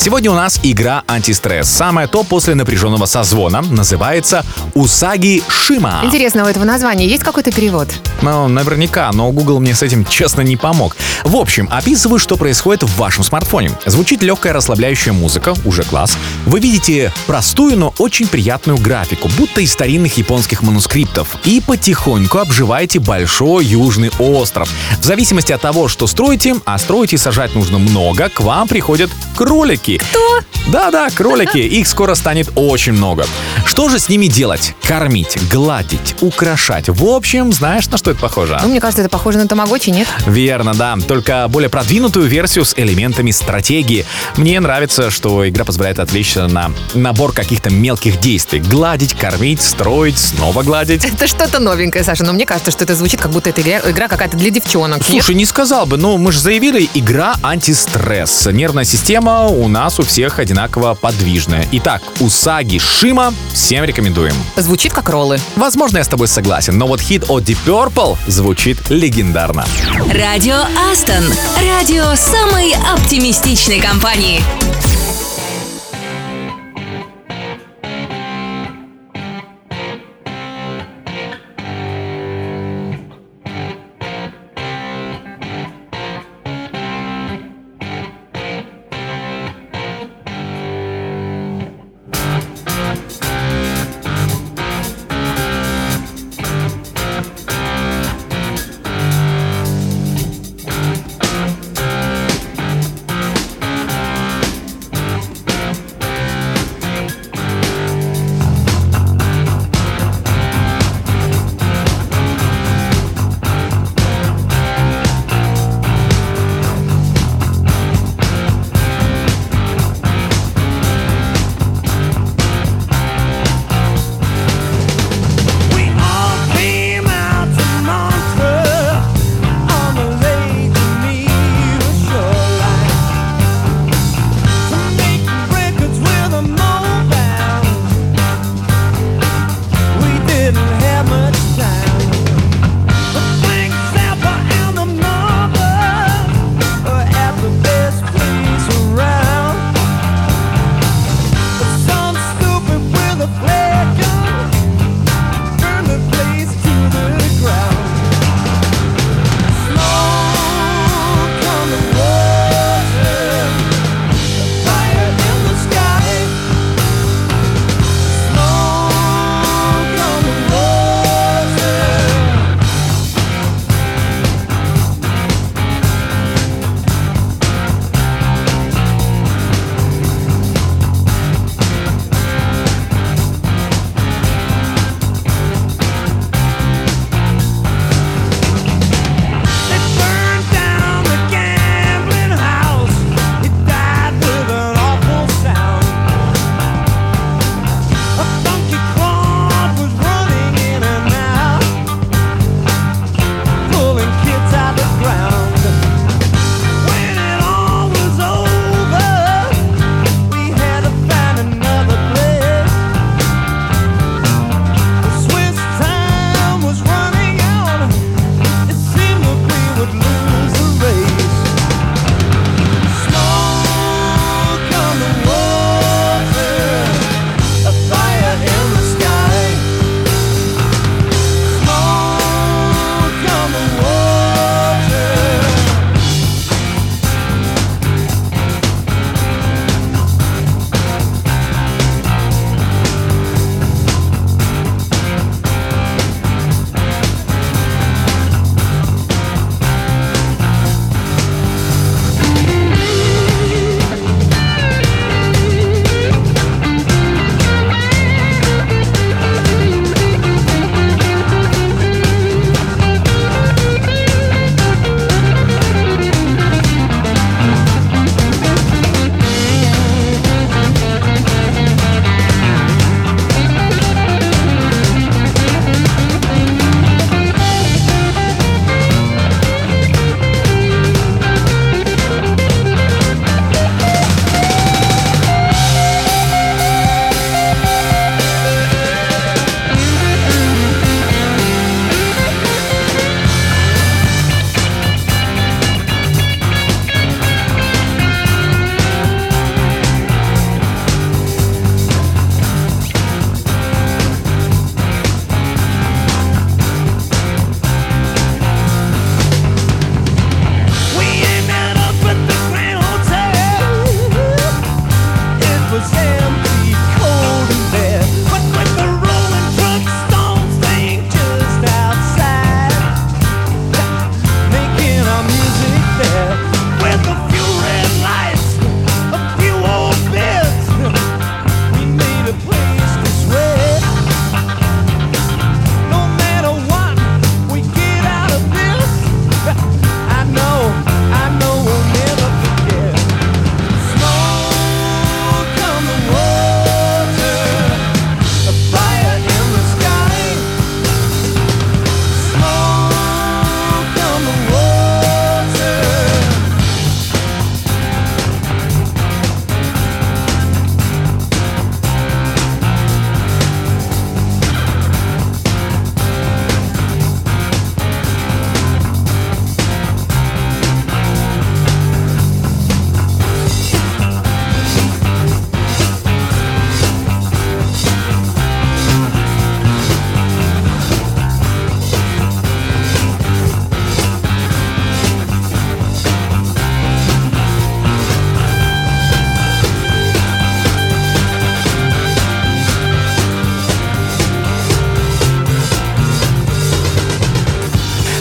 Сегодня 0.00 0.30
у 0.30 0.34
нас 0.34 0.58
игра 0.62 1.04
антистресс. 1.06 1.68
Самое 1.68 2.08
то 2.08 2.24
после 2.24 2.54
напряженного 2.54 3.04
созвона. 3.04 3.60
Называется 3.60 4.46
Усаги 4.72 5.42
Шима. 5.46 6.00
Интересно, 6.02 6.44
у 6.44 6.46
этого 6.46 6.64
названия 6.64 7.06
есть 7.06 7.22
какой-то 7.22 7.52
перевод? 7.52 7.86
Ну, 8.22 8.48
наверняка, 8.48 9.10
но 9.12 9.30
Google 9.30 9.60
мне 9.60 9.74
с 9.74 9.82
этим, 9.82 10.06
честно, 10.06 10.40
не 10.40 10.56
помог. 10.56 10.96
В 11.24 11.36
общем, 11.36 11.68
описываю, 11.70 12.18
что 12.18 12.38
происходит 12.38 12.82
в 12.82 12.96
вашем 12.96 13.24
смартфоне. 13.24 13.72
Звучит 13.84 14.22
легкая 14.22 14.54
расслабляющая 14.54 15.12
музыка, 15.12 15.54
уже 15.66 15.82
класс. 15.82 16.16
Вы 16.46 16.60
видите 16.60 17.12
простую, 17.26 17.76
но 17.76 17.92
очень 17.98 18.26
приятную 18.26 18.78
графику, 18.78 19.28
будто 19.36 19.60
из 19.60 19.72
старинных 19.72 20.16
японских 20.16 20.62
манускриптов. 20.62 21.28
И 21.44 21.60
потихоньку 21.66 22.38
обживаете 22.38 23.00
большой 23.00 23.66
южный 23.66 24.10
остров. 24.18 24.70
В 25.00 25.04
зависимости 25.04 25.52
от 25.52 25.60
того, 25.60 25.88
что 25.88 26.06
строите, 26.06 26.56
а 26.64 26.78
строить 26.78 27.12
и 27.12 27.18
сажать 27.18 27.54
нужно 27.54 27.78
много, 27.78 28.30
к 28.30 28.40
вам 28.40 28.66
приходят 28.66 29.10
кролики. 29.36 29.89
Кролики. 29.98 29.98
Кто? 29.98 30.40
Да-да, 30.70 31.08
кролики. 31.10 31.58
Их 31.58 31.88
скоро 31.88 32.14
станет 32.14 32.50
очень 32.54 32.92
много. 32.92 33.26
Что 33.64 33.88
же 33.88 33.98
с 33.98 34.08
ними 34.08 34.26
делать? 34.26 34.74
Кормить, 34.82 35.38
гладить, 35.50 36.14
украшать. 36.20 36.88
В 36.88 37.04
общем, 37.04 37.52
знаешь, 37.52 37.88
на 37.88 37.98
что 37.98 38.10
это 38.10 38.20
похоже? 38.20 38.56
а? 38.56 38.62
Ну, 38.62 38.68
мне 38.68 38.80
кажется, 38.80 39.02
это 39.02 39.10
похоже 39.10 39.38
на 39.38 39.48
тамагочи, 39.48 39.90
нет? 39.90 40.06
Верно, 40.26 40.74
да. 40.74 40.96
Только 41.08 41.46
более 41.48 41.70
продвинутую 41.70 42.28
версию 42.28 42.64
с 42.64 42.74
элементами 42.76 43.30
стратегии. 43.30 44.04
Мне 44.36 44.60
нравится, 44.60 45.10
что 45.10 45.48
игра 45.48 45.64
позволяет 45.64 45.98
отвлечься 45.98 46.46
на 46.46 46.70
набор 46.94 47.32
каких-то 47.32 47.70
мелких 47.70 48.20
действий. 48.20 48.60
Гладить, 48.60 49.14
кормить, 49.14 49.62
строить, 49.62 50.18
снова 50.18 50.62
гладить. 50.62 51.04
Это 51.04 51.26
что-то 51.26 51.58
новенькое, 51.58 52.04
Саша, 52.04 52.24
но 52.24 52.32
мне 52.32 52.46
кажется, 52.46 52.70
что 52.70 52.84
это 52.84 52.94
звучит, 52.94 53.20
как 53.20 53.30
будто 53.32 53.50
это 53.50 53.62
игра, 53.62 53.80
игра 53.90 54.08
какая-то 54.08 54.36
для 54.36 54.50
девчонок. 54.50 54.98
нет? 54.98 55.06
Слушай, 55.08 55.34
не 55.34 55.46
сказал 55.46 55.86
бы, 55.86 55.96
но 55.96 56.16
мы 56.16 56.32
же 56.32 56.40
заявили, 56.40 56.88
игра 56.94 57.34
антистресс. 57.42 58.46
Нервная 58.46 58.84
система 58.84 59.46
у 59.46 59.68
нас 59.68 59.79
у 59.88 60.02
всех 60.02 60.38
одинаково 60.38 60.94
подвижная. 60.94 61.66
Итак, 61.72 62.02
Усаги 62.20 62.78
Шима 62.78 63.32
всем 63.54 63.82
рекомендуем. 63.84 64.34
Звучит 64.56 64.92
как 64.92 65.08
роллы. 65.08 65.38
Возможно, 65.56 65.98
я 65.98 66.04
с 66.04 66.08
тобой 66.08 66.28
согласен, 66.28 66.76
но 66.76 66.86
вот 66.86 67.00
хит 67.00 67.24
от 67.28 67.44
Deep 67.44 67.56
Purple 67.66 68.18
звучит 68.26 68.90
легендарно. 68.90 69.64
Радио 70.12 70.60
Астон. 70.92 71.24
Радио 71.56 72.14
самой 72.14 72.74
оптимистичной 72.94 73.80
компании. 73.80 74.42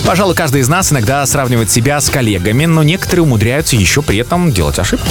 Пожалуй, 0.10 0.34
каждый 0.34 0.62
из 0.62 0.68
нас 0.68 0.92
иногда 0.92 1.24
сравнивает 1.28 1.70
себя 1.70 2.02
с 2.02 2.10
коллегами, 2.10 2.66
но 2.66 2.82
некоторые 2.82 3.22
умудряются 3.26 3.76
еще 3.76 4.02
при 4.02 4.18
этом 4.18 4.52
делать 4.52 4.80
ошибку. 4.80 5.06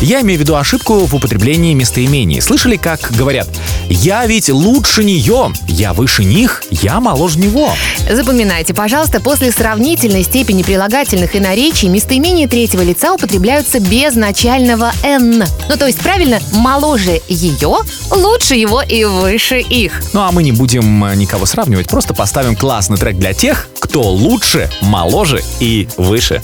Я 0.00 0.20
имею 0.20 0.38
в 0.38 0.42
виду 0.42 0.54
ошибку 0.54 1.06
в 1.06 1.14
употреблении 1.14 1.74
местоимений. 1.74 2.40
Слышали, 2.40 2.76
как 2.76 3.10
говорят 3.16 3.48
«Я 3.88 4.24
ведь 4.26 4.48
лучше 4.48 5.02
нее», 5.02 5.52
«Я 5.66 5.92
выше 5.92 6.22
них», 6.22 6.62
«Я 6.70 7.00
моложе 7.00 7.40
него». 7.40 7.72
Запоминайте, 8.08 8.74
пожалуйста, 8.74 9.20
после 9.20 9.50
сравнительной 9.50 10.22
степени 10.22 10.62
прилагательных 10.62 11.34
и 11.34 11.40
наречий 11.40 11.88
местоимения 11.88 12.46
третьего 12.46 12.82
лица 12.82 13.12
употребляются 13.12 13.80
без 13.80 14.14
начального 14.14 14.92
«н». 15.02 15.44
Ну, 15.68 15.76
то 15.76 15.86
есть, 15.86 15.98
правильно, 15.98 16.38
моложе 16.52 17.20
ее, 17.26 17.78
лучше 18.12 18.54
его 18.54 18.80
и 18.82 19.04
выше 19.04 19.58
их. 19.58 20.00
Ну 20.12 20.20
а 20.20 20.30
мы 20.30 20.44
не 20.44 20.52
будем 20.52 21.00
никого 21.18 21.44
сравнивать, 21.44 21.88
просто 21.88 22.14
поставим 22.14 22.54
классный 22.54 22.98
трек 22.98 23.16
для 23.16 23.32
тех, 23.32 23.68
кто 23.88 24.02
лучше, 24.02 24.68
моложе 24.82 25.42
и 25.60 25.88
выше. 25.96 26.42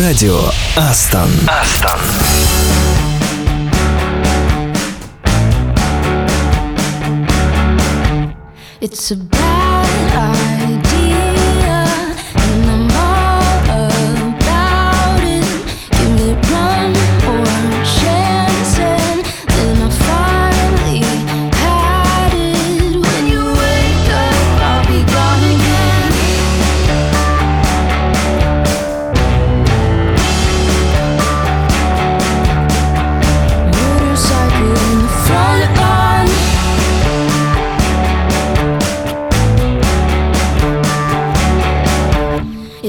Радио 0.00 0.40
Астон. 0.76 1.28
Астон. 1.46 2.00
It's 8.80 9.12
a 9.12 9.51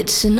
It's 0.03 0.25
an 0.25 0.39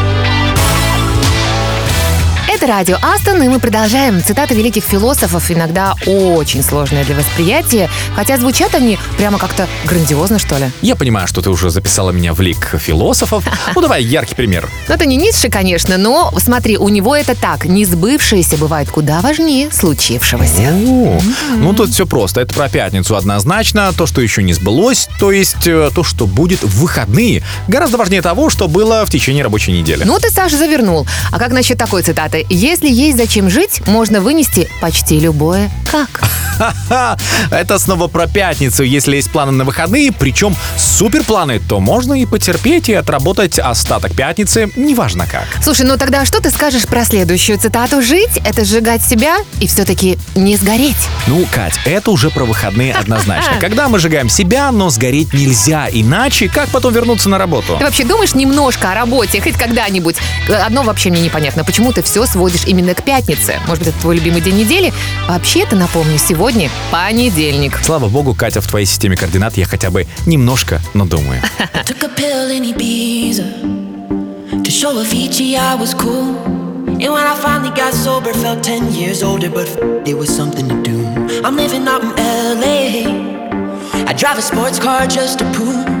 Это 2.61 2.73
радио 2.73 2.97
Астон, 3.01 3.41
и 3.41 3.47
мы 3.47 3.59
продолжаем. 3.59 4.23
Цитаты 4.23 4.53
великих 4.53 4.83
философов 4.83 5.49
иногда 5.49 5.95
очень 6.05 6.61
сложные 6.61 7.03
для 7.05 7.15
восприятия, 7.15 7.89
хотя 8.15 8.37
звучат 8.37 8.75
они 8.75 8.99
прямо 9.17 9.39
как-то 9.39 9.67
грандиозно, 9.85 10.37
что 10.37 10.59
ли. 10.59 10.69
Я 10.83 10.95
понимаю, 10.95 11.27
что 11.27 11.41
ты 11.41 11.49
уже 11.49 11.71
записала 11.71 12.11
меня 12.11 12.35
в 12.35 12.39
лик 12.41 12.75
философов. 12.79 13.43
Ну 13.73 13.81
давай 13.81 14.03
яркий 14.03 14.35
пример. 14.35 14.69
Ну, 14.87 14.93
это 14.93 15.05
не 15.05 15.15
Ницше, 15.15 15.49
конечно, 15.49 15.97
но 15.97 16.31
смотри, 16.37 16.77
у 16.77 16.89
него 16.89 17.15
это 17.15 17.35
так. 17.35 17.65
Несбывшееся 17.65 18.57
бывает 18.57 18.91
куда 18.91 19.21
важнее 19.21 19.71
случившегося. 19.71 20.71
Ну 21.55 21.73
тут 21.73 21.89
все 21.89 22.05
просто. 22.05 22.41
Это 22.41 22.53
про 22.53 22.69
пятницу 22.69 23.15
однозначно. 23.15 23.91
То, 23.93 24.05
что 24.05 24.21
еще 24.21 24.43
не 24.43 24.53
сбылось, 24.53 25.07
то 25.19 25.31
есть 25.31 25.65
э, 25.65 25.89
то, 25.95 26.03
что 26.03 26.27
будет 26.27 26.61
в 26.61 26.81
выходные, 26.81 27.43
гораздо 27.67 27.97
важнее 27.97 28.21
того, 28.21 28.49
что 28.49 28.67
было 28.67 29.05
в 29.05 29.09
течение 29.09 29.43
рабочей 29.43 29.71
недели. 29.71 30.03
Ну, 30.03 30.19
ты, 30.19 30.29
Саша, 30.29 30.57
завернул. 30.57 31.07
А 31.31 31.39
как 31.39 31.51
насчет 31.51 31.77
такой 31.77 32.03
цитаты? 32.03 32.45
Если 32.53 32.89
есть 32.89 33.17
зачем 33.17 33.49
жить, 33.49 33.81
можно 33.87 34.19
вынести 34.19 34.67
почти 34.81 35.21
любое 35.21 35.71
«как». 35.89 36.21
Это 37.49 37.79
снова 37.79 38.07
про 38.07 38.27
пятницу. 38.27 38.83
Если 38.83 39.15
есть 39.15 39.31
планы 39.31 39.53
на 39.53 39.63
выходные, 39.63 40.11
причем 40.11 40.55
суперпланы, 40.77 41.59
то 41.59 41.79
можно 41.79 42.13
и 42.13 42.25
потерпеть 42.25 42.89
и 42.89 42.93
отработать 42.93 43.57
остаток 43.57 44.13
пятницы, 44.13 44.69
неважно 44.75 45.25
как. 45.25 45.45
Слушай, 45.63 45.85
ну 45.87 45.97
тогда 45.97 46.25
что 46.25 46.39
ты 46.39 46.51
скажешь 46.51 46.85
про 46.85 47.05
следующую 47.05 47.57
цитату? 47.57 48.01
Жить— 48.01 48.37
это 48.45 48.65
сжигать 48.65 49.01
себя 49.01 49.37
и 49.59 49.65
все-таки 49.65 50.19
не 50.35 50.55
сгореть. 50.57 50.93
Ну, 51.27 51.45
Кать, 51.51 51.79
это 51.85 52.11
уже 52.11 52.29
про 52.29 52.43
выходные 52.43 52.93
однозначно. 52.93 53.53
Когда 53.61 53.87
мы 53.87 53.97
сжигаем 53.97 54.29
себя, 54.29 54.71
но 54.71 54.89
сгореть 54.89 55.33
нельзя, 55.33 55.87
иначе 55.91 56.47
как 56.47 56.69
потом 56.69 56.93
вернуться 56.93 57.29
на 57.29 57.37
работу? 57.37 57.77
Ты 57.79 57.85
вообще 57.85 58.03
думаешь 58.03 58.35
немножко 58.35 58.91
о 58.91 58.93
работе, 58.93 59.41
хоть 59.41 59.57
когда-нибудь? 59.57 60.17
Одно 60.47 60.83
вообще 60.83 61.09
мне 61.09 61.21
непонятно. 61.21 61.63
Почему 61.63 61.91
ты 61.91 62.03
все 62.03 62.25
сводишь 62.25 62.40
сводишь 62.41 62.65
именно 62.65 62.95
к 62.95 63.03
пятнице. 63.03 63.59
Может 63.67 63.83
быть, 63.83 63.93
это 63.93 64.01
твой 64.01 64.15
любимый 64.15 64.41
день 64.41 64.57
недели? 64.57 64.91
Вообще-то, 65.27 65.75
напомню, 65.75 66.17
сегодня 66.17 66.71
понедельник. 66.89 67.77
Слава 67.83 68.09
богу, 68.09 68.33
Катя, 68.33 68.61
в 68.61 68.67
твоей 68.67 68.87
системе 68.87 69.15
координат 69.15 69.57
я 69.57 69.65
хотя 69.67 69.91
бы 69.91 70.07
немножко, 70.25 70.81
но 70.95 71.05
думаю. 71.05 71.39
To 74.63 74.69
show 74.69 74.91
I 74.91 75.75
was 75.75 75.93
cool. 75.93 76.35
And 77.03 77.11
when 77.13 77.25
I 77.25 77.35
finally 77.35 77.71
got 77.75 77.93
sober, 77.93 78.33
felt 78.33 78.63
10 78.63 78.93
years 78.93 79.23
older, 79.23 79.49
but 79.49 79.67
it 80.05 80.15
was 80.15 80.29
something 80.29 80.67
to 80.67 80.81
do. 80.83 80.97
I'm 81.43 81.55
living 81.55 81.87
out 81.87 82.03
in 82.03 82.11
LA. 82.59 84.05
I 84.07 84.13
drive 84.13 84.37
a 84.37 84.41
sports 84.41 84.79
car 84.79 85.07
just 85.07 85.39
to 85.39 85.45
prove 85.53 86.00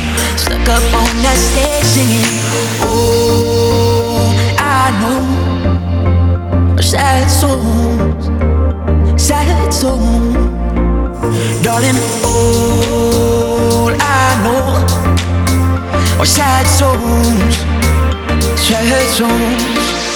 Stuck 0.51 0.67
up 0.67 0.83
on 0.93 1.15
that 1.23 1.37
stage 1.37 1.85
singing 1.85 2.27
Oh, 2.83 4.35
I 4.59 4.91
know. 4.99 6.75
Sad 6.81 7.29
souls 7.31 8.25
Sad 9.15 9.73
souls 9.73 10.35
Darling, 11.63 11.95
all 12.25 13.95
I 13.95 14.43
know. 14.43 16.19
Are 16.19 16.25
sad 16.25 16.67
souls 16.67 17.55
Sad 18.59 19.07
souls 19.07 20.10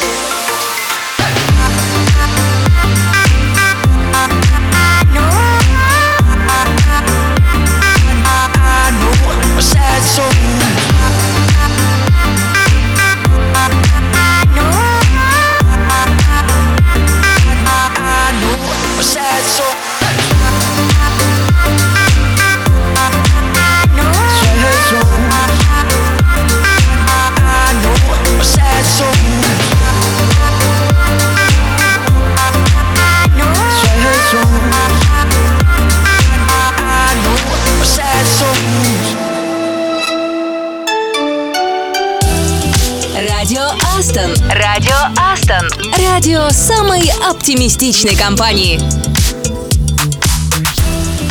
Радио 46.25 46.49
самой 46.49 47.03
оптимистичной 47.29 48.15
компании. 48.15 48.81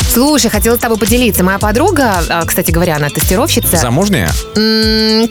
Слушай, 0.08 0.52
хотела 0.52 0.76
с 0.76 0.78
тобой 0.78 0.98
поделиться. 0.98 1.42
Моя 1.42 1.58
подруга, 1.58 2.22
а, 2.28 2.44
кстати 2.46 2.70
говоря, 2.70 2.94
она 2.94 3.08
тестировщица. 3.08 3.76
Замужняя? 3.76 4.30
М, 4.54 5.28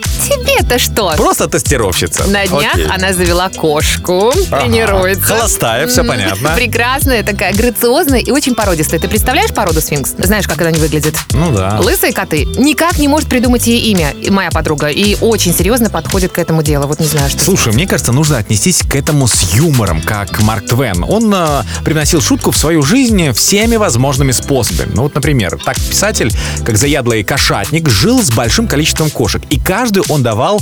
Тебе-то 0.57 0.79
что? 0.79 1.13
Просто 1.17 1.47
тестировщица. 1.47 2.25
На 2.27 2.45
днях 2.45 2.73
Окей. 2.73 2.87
она 2.87 3.13
завела 3.13 3.49
кошку, 3.49 4.29
Ага. 4.51 4.61
тренируется. 4.61 5.25
Холостая, 5.25 5.87
все 5.87 6.03
понятно. 6.03 6.51
Прекрасная, 6.55 7.23
такая 7.23 7.53
грациозная 7.53 8.19
и 8.19 8.31
очень 8.31 8.53
породистая. 8.55 8.99
Ты 8.99 9.07
представляешь 9.07 9.51
породу 9.53 9.81
сфинкс? 9.81 10.11
Знаешь, 10.17 10.47
как 10.47 10.61
они 10.61 10.79
выглядят? 10.79 11.15
Ну 11.33 11.51
да. 11.51 11.79
Лысые 11.81 12.13
коты. 12.13 12.45
Никак 12.45 12.97
не 12.99 13.07
может 13.07 13.29
придумать 13.29 13.65
ей 13.67 13.79
имя, 13.91 14.13
моя 14.29 14.51
подруга. 14.51 14.87
И 14.87 15.15
очень 15.21 15.53
серьезно 15.53 15.89
подходит 15.89 16.31
к 16.31 16.37
этому 16.37 16.61
делу. 16.63 16.85
Вот 16.87 16.99
не 16.99 17.07
знаю, 17.07 17.29
что 17.29 17.39
Слушай, 17.39 17.73
мне 17.73 17.87
кажется, 17.87 18.11
нужно 18.11 18.37
отнестись 18.37 18.81
к 18.83 18.95
этому 18.95 19.27
с 19.27 19.53
юмором, 19.53 20.01
как 20.01 20.39
Марк 20.41 20.65
Твен. 20.67 21.03
Он 21.07 21.33
э, 21.33 21.63
привносил 21.83 22.21
шутку 22.21 22.51
в 22.51 22.57
свою 22.57 22.83
жизнь 22.83 23.31
всеми 23.33 23.75
возможными 23.75 24.31
способами. 24.31 24.91
Ну 24.93 25.03
вот, 25.03 25.15
например, 25.15 25.57
так 25.63 25.75
писатель, 25.77 26.31
как 26.65 26.77
заядлый 26.77 27.23
кошатник, 27.23 27.89
жил 27.89 28.21
с 28.21 28.31
большим 28.31 28.67
количеством 28.67 29.09
кошек, 29.09 29.41
и 29.49 29.59
каждый 29.59 30.03
он 30.09 30.21
давал 30.23 30.42
назвал 30.43 30.61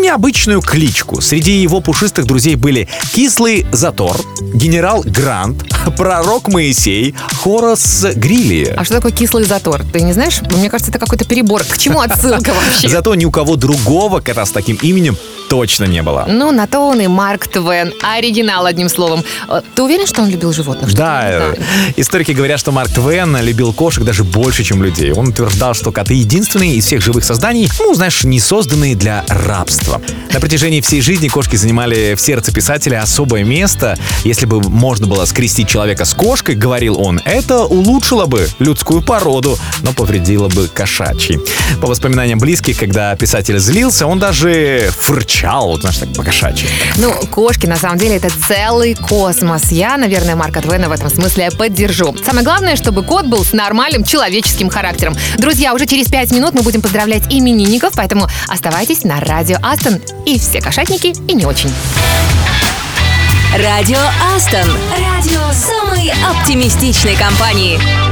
необычную 0.00 0.62
кличку. 0.62 1.20
Среди 1.20 1.52
его 1.60 1.80
пушистых 1.80 2.24
друзей 2.24 2.54
были 2.54 2.88
Кислый 3.12 3.66
Затор, 3.70 4.16
Генерал 4.54 5.02
Грант, 5.04 5.64
Пророк 5.96 6.48
Моисей, 6.48 7.14
хорос 7.42 8.06
Грилли. 8.14 8.74
А 8.76 8.84
что 8.84 8.94
такое 8.94 9.12
Кислый 9.12 9.44
Затор? 9.44 9.82
Ты 9.92 10.00
не 10.00 10.12
знаешь? 10.12 10.40
Мне 10.42 10.70
кажется, 10.70 10.90
это 10.90 10.98
какой-то 10.98 11.24
перебор. 11.24 11.62
К 11.64 11.76
чему 11.76 12.00
отсылка 12.00 12.52
вообще? 12.70 12.88
Зато 12.88 13.14
ни 13.14 13.24
у 13.24 13.30
кого 13.30 13.56
другого 13.56 14.20
кота 14.20 14.46
с 14.46 14.50
таким 14.50 14.76
именем 14.76 15.16
точно 15.52 15.84
не 15.84 16.02
было. 16.02 16.24
Ну, 16.28 16.50
на 16.50 16.66
то 16.66 16.80
он 16.80 17.00
и 17.00 17.06
Марк 17.06 17.46
Твен. 17.46 17.92
Оригинал, 18.02 18.64
одним 18.64 18.88
словом. 18.88 19.22
Э, 19.48 19.60
ты 19.74 19.82
уверен, 19.82 20.06
что 20.06 20.22
он 20.22 20.30
любил 20.30 20.50
животных? 20.50 20.94
Да. 20.94 21.54
Историки 21.96 22.32
говорят, 22.32 22.58
что 22.58 22.72
Марк 22.72 22.90
Твен 22.90 23.36
любил 23.36 23.74
кошек 23.74 24.02
даже 24.02 24.24
больше, 24.24 24.64
чем 24.64 24.82
людей. 24.82 25.12
Он 25.12 25.28
утверждал, 25.28 25.74
что 25.74 25.92
коты 25.92 26.14
единственные 26.14 26.76
из 26.76 26.86
всех 26.86 27.02
живых 27.02 27.22
созданий, 27.24 27.68
ну, 27.80 27.92
знаешь, 27.92 28.24
не 28.24 28.40
созданные 28.40 28.94
для 29.02 29.24
рабства. 29.28 30.00
На 30.32 30.38
протяжении 30.38 30.80
всей 30.80 31.02
жизни 31.02 31.26
кошки 31.26 31.56
занимали 31.56 32.14
в 32.14 32.20
сердце 32.20 32.52
писателя 32.52 33.02
особое 33.02 33.42
место. 33.42 33.98
Если 34.22 34.46
бы 34.46 34.60
можно 34.60 35.08
было 35.08 35.24
скрестить 35.24 35.68
человека 35.68 36.04
с 36.04 36.14
кошкой, 36.14 36.54
говорил 36.54 37.00
он, 37.00 37.20
это 37.24 37.64
улучшило 37.64 38.26
бы 38.26 38.48
людскую 38.60 39.02
породу, 39.02 39.58
но 39.80 39.92
повредило 39.92 40.48
бы 40.48 40.68
кошачий. 40.68 41.40
По 41.80 41.88
воспоминаниям 41.88 42.38
близких, 42.38 42.78
когда 42.78 43.16
писатель 43.16 43.58
злился, 43.58 44.06
он 44.06 44.20
даже 44.20 44.88
фырчал, 44.96 45.66
вот 45.66 45.80
знаешь, 45.80 45.98
так 45.98 46.14
по-кошачьи. 46.14 46.68
Ну, 46.96 47.12
кошки, 47.32 47.66
на 47.66 47.76
самом 47.76 47.98
деле, 47.98 48.16
это 48.16 48.30
целый 48.46 48.94
космос. 48.94 49.72
Я, 49.72 49.96
наверное, 49.96 50.36
Марка 50.36 50.62
Твена 50.62 50.88
в 50.88 50.92
этом 50.92 51.10
смысле 51.10 51.50
поддержу. 51.50 52.14
Самое 52.24 52.44
главное, 52.44 52.76
чтобы 52.76 53.02
кот 53.02 53.26
был 53.26 53.44
с 53.44 53.52
нормальным 53.52 54.04
человеческим 54.04 54.70
характером. 54.70 55.16
Друзья, 55.38 55.74
уже 55.74 55.86
через 55.86 56.06
пять 56.06 56.30
минут 56.30 56.54
мы 56.54 56.62
будем 56.62 56.82
поздравлять 56.82 57.24
именинников, 57.28 57.94
поэтому 57.96 58.28
оставайтесь 58.46 58.91
Оставайтесь 58.92 59.04
на 59.04 59.20
Радио 59.20 59.56
Астон. 59.62 60.00
И 60.26 60.38
все 60.38 60.60
кошатники, 60.60 61.14
и 61.26 61.34
не 61.34 61.46
очень. 61.46 61.72
Радио 63.56 63.98
Астон. 64.34 64.68
Радио 64.90 65.40
самой 65.52 66.12
оптимистичной 66.30 67.16
компании. 67.16 68.11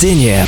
Рождения! 0.00 0.46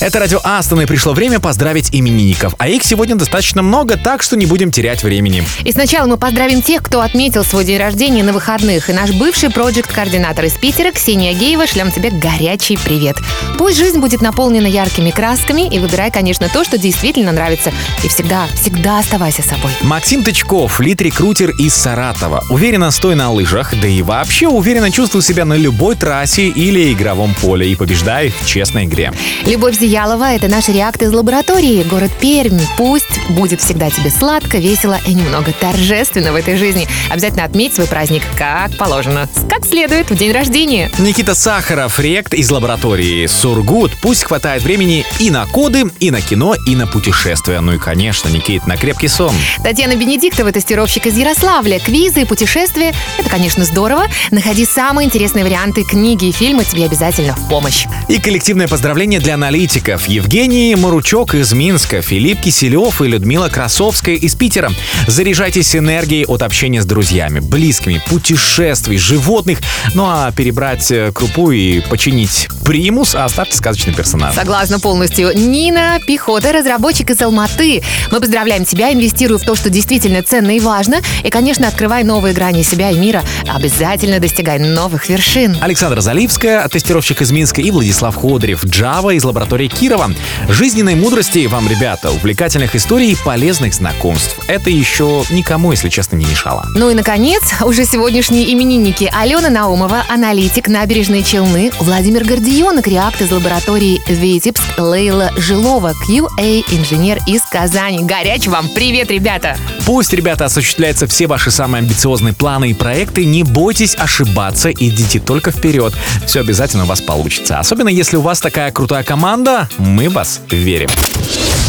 Это 0.00 0.18
радио 0.18 0.40
Астон, 0.42 0.80
и 0.80 0.86
пришло 0.86 1.12
время 1.12 1.40
поздравить 1.40 1.90
именинников. 1.92 2.54
А 2.56 2.68
их 2.68 2.82
сегодня 2.84 3.16
достаточно 3.16 3.60
много, 3.60 3.98
так 3.98 4.22
что 4.22 4.34
не 4.34 4.46
будем 4.46 4.70
терять 4.70 5.02
времени. 5.02 5.44
И 5.62 5.72
сначала 5.72 6.06
мы 6.06 6.16
поздравим 6.16 6.62
тех, 6.62 6.82
кто 6.82 7.02
отметил 7.02 7.44
свой 7.44 7.66
день 7.66 7.78
рождения 7.78 8.22
на 8.22 8.32
выходных. 8.32 8.88
И 8.88 8.94
наш 8.94 9.10
бывший 9.10 9.50
проект-координатор 9.50 10.46
из 10.46 10.54
Питера, 10.54 10.90
Ксения 10.90 11.34
Геева, 11.34 11.66
шлем 11.66 11.90
тебе 11.90 12.10
горячий 12.10 12.78
привет. 12.78 13.18
Пусть 13.58 13.76
жизнь 13.76 13.98
будет 13.98 14.22
наполнена 14.22 14.66
яркими 14.66 15.10
красками, 15.10 15.68
и 15.68 15.78
выбирай, 15.78 16.10
конечно, 16.10 16.48
то, 16.48 16.64
что 16.64 16.78
действительно 16.78 17.32
нравится. 17.32 17.70
И 18.02 18.08
всегда, 18.08 18.46
всегда 18.58 19.00
оставайся 19.00 19.42
собой. 19.42 19.70
Максим 19.82 20.24
Тычков, 20.24 20.80
лид-рекрутер 20.80 21.50
из 21.50 21.74
Саратова. 21.74 22.42
Уверенно 22.48 22.90
стой 22.90 23.16
на 23.16 23.30
лыжах, 23.30 23.74
да 23.78 23.86
и 23.86 24.00
вообще 24.00 24.48
уверенно 24.48 24.90
чувствуй 24.90 25.20
себя 25.20 25.44
на 25.44 25.54
любой 25.54 25.94
трассе 25.94 26.48
или 26.48 26.90
игровом 26.90 27.34
поле 27.34 27.70
и 27.70 27.76
побеждай 27.76 28.30
в 28.30 28.46
честной 28.46 28.86
игре. 28.86 29.12
Любовь 29.44 29.76
Зиялова– 30.00 30.32
это 30.34 30.48
наш 30.48 30.68
реакт 30.68 31.02
из 31.02 31.12
лаборатории, 31.12 31.82
город 31.82 32.10
Пермь. 32.18 32.58
Пусть 32.78 33.20
будет 33.28 33.60
всегда 33.60 33.90
тебе 33.90 34.08
сладко, 34.08 34.56
весело 34.56 34.98
и 35.06 35.12
немного 35.12 35.52
торжественно 35.52 36.32
в 36.32 36.36
этой 36.36 36.56
жизни. 36.56 36.88
Обязательно 37.10 37.44
отметь 37.44 37.74
свой 37.74 37.86
праздник 37.86 38.22
как 38.34 38.74
положено, 38.78 39.28
как 39.50 39.66
следует 39.66 40.10
в 40.10 40.16
день 40.16 40.32
рождения. 40.32 40.90
Никита 40.98 41.34
Сахаров, 41.34 42.00
рект 42.00 42.32
из 42.32 42.50
лаборатории 42.50 43.26
Сургут. 43.26 43.92
Пусть 44.00 44.24
хватает 44.24 44.62
времени 44.62 45.04
и 45.18 45.30
на 45.30 45.44
коды, 45.44 45.90
и 45.98 46.10
на 46.10 46.22
кино, 46.22 46.54
и 46.66 46.74
на 46.76 46.86
путешествия. 46.86 47.60
Ну 47.60 47.74
и, 47.74 47.78
конечно, 47.78 48.30
Никит, 48.30 48.66
на 48.66 48.78
крепкий 48.78 49.08
сон. 49.08 49.34
Татьяна 49.62 49.96
Бенедиктова, 49.96 50.50
тестировщик 50.50 51.08
из 51.08 51.18
Ярославля. 51.18 51.78
Квизы 51.78 52.22
и 52.22 52.24
путешествия– 52.24 52.94
это, 53.18 53.28
конечно, 53.28 53.66
здорово. 53.66 54.06
Находи 54.30 54.64
самые 54.64 55.06
интересные 55.06 55.44
варианты 55.44 55.84
книги 55.84 56.24
и 56.26 56.32
фильмы 56.32 56.64
тебе 56.64 56.86
обязательно 56.86 57.36
в 57.36 57.48
помощь. 57.50 57.84
И 58.08 58.18
коллективное 58.18 58.66
поздравление 58.66 59.20
для 59.20 59.34
аналитиков. 59.34 59.79
Евгений 59.80 60.76
Маручок 60.76 61.34
из 61.34 61.52
Минска, 61.52 62.02
Филипп 62.02 62.42
Киселев 62.42 63.00
и 63.00 63.06
Людмила 63.06 63.48
Красовская 63.48 64.14
из 64.14 64.34
Питера. 64.34 64.70
Заряжайтесь 65.06 65.74
энергией 65.74 66.26
от 66.26 66.42
общения 66.42 66.82
с 66.82 66.84
друзьями, 66.84 67.40
близкими, 67.40 68.02
путешествий, 68.08 68.98
животных. 68.98 69.60
Ну 69.94 70.04
а 70.06 70.32
перебрать 70.32 70.90
э, 70.90 71.12
крупу 71.12 71.50
и 71.50 71.80
починить 71.80 72.48
примус 72.64 73.14
оставьте 73.14 73.56
сказочный 73.56 73.94
персонаж. 73.94 74.34
Согласна 74.34 74.78
полностью. 74.80 75.32
Нина 75.34 75.98
Пехота, 76.06 76.52
разработчик 76.52 77.10
из 77.10 77.22
Алматы. 77.22 77.82
Мы 78.12 78.20
поздравляем 78.20 78.64
тебя, 78.64 78.92
инвестируй 78.92 79.38
в 79.38 79.44
то, 79.44 79.56
что 79.56 79.70
действительно 79.70 80.22
ценно 80.22 80.56
и 80.56 80.60
важно. 80.60 81.00
И, 81.24 81.30
конечно, 81.30 81.66
открывай 81.66 82.04
новые 82.04 82.34
грани 82.34 82.62
себя 82.62 82.90
и 82.90 82.98
мира. 82.98 83.22
Обязательно 83.48 84.20
достигай 84.20 84.58
новых 84.58 85.08
вершин. 85.08 85.56
Александра 85.60 86.00
Заливская, 86.00 86.68
тестировщик 86.68 87.22
из 87.22 87.30
Минска, 87.30 87.62
и 87.62 87.70
Владислав 87.70 88.14
Ходорев, 88.14 88.64
Java 88.64 89.14
из 89.14 89.24
лаборатории 89.24 89.69
Кирова. 89.72 90.10
Жизненной 90.48 90.94
мудрости 90.94 91.46
вам, 91.46 91.68
ребята, 91.68 92.10
увлекательных 92.10 92.74
историй 92.74 93.12
и 93.12 93.16
полезных 93.16 93.74
знакомств. 93.74 94.36
Это 94.48 94.70
еще 94.70 95.24
никому, 95.30 95.72
если 95.72 95.88
честно, 95.88 96.16
не 96.16 96.26
мешало. 96.26 96.66
Ну 96.74 96.90
и, 96.90 96.94
наконец, 96.94 97.42
уже 97.64 97.84
сегодняшние 97.84 98.52
именинники. 98.52 99.10
Алена 99.12 99.50
Наумова, 99.50 100.04
аналитик, 100.08 100.68
набережные 100.68 101.22
Челны, 101.22 101.70
Владимир 101.80 102.24
Гордионок, 102.24 102.86
реакт 102.86 103.20
из 103.20 103.30
лаборатории 103.30 104.00
Витебск, 104.06 104.62
Лейла 104.78 105.30
Жилова, 105.36 105.92
QA, 106.08 106.64
инженер 106.70 107.18
из 107.26 107.42
Казани. 107.42 108.00
Горяч 108.00 108.46
вам 108.46 108.68
привет, 108.68 109.10
ребята! 109.10 109.56
Пусть, 109.86 110.12
ребята, 110.12 110.44
осуществляются 110.44 111.06
все 111.06 111.26
ваши 111.26 111.50
самые 111.50 111.80
амбициозные 111.80 112.32
планы 112.32 112.70
и 112.70 112.74
проекты. 112.74 113.24
Не 113.24 113.42
бойтесь 113.42 113.96
ошибаться, 113.96 114.70
идите 114.70 115.18
только 115.18 115.50
вперед. 115.50 115.94
Все 116.26 116.40
обязательно 116.40 116.84
у 116.84 116.86
вас 116.86 117.00
получится. 117.00 117.58
Особенно 117.58 117.88
если 117.88 118.16
у 118.16 118.20
вас 118.20 118.40
такая 118.40 118.70
крутая 118.70 119.02
команда, 119.02 119.59
мы 119.78 120.08
вас 120.08 120.40
верим. 120.50 120.88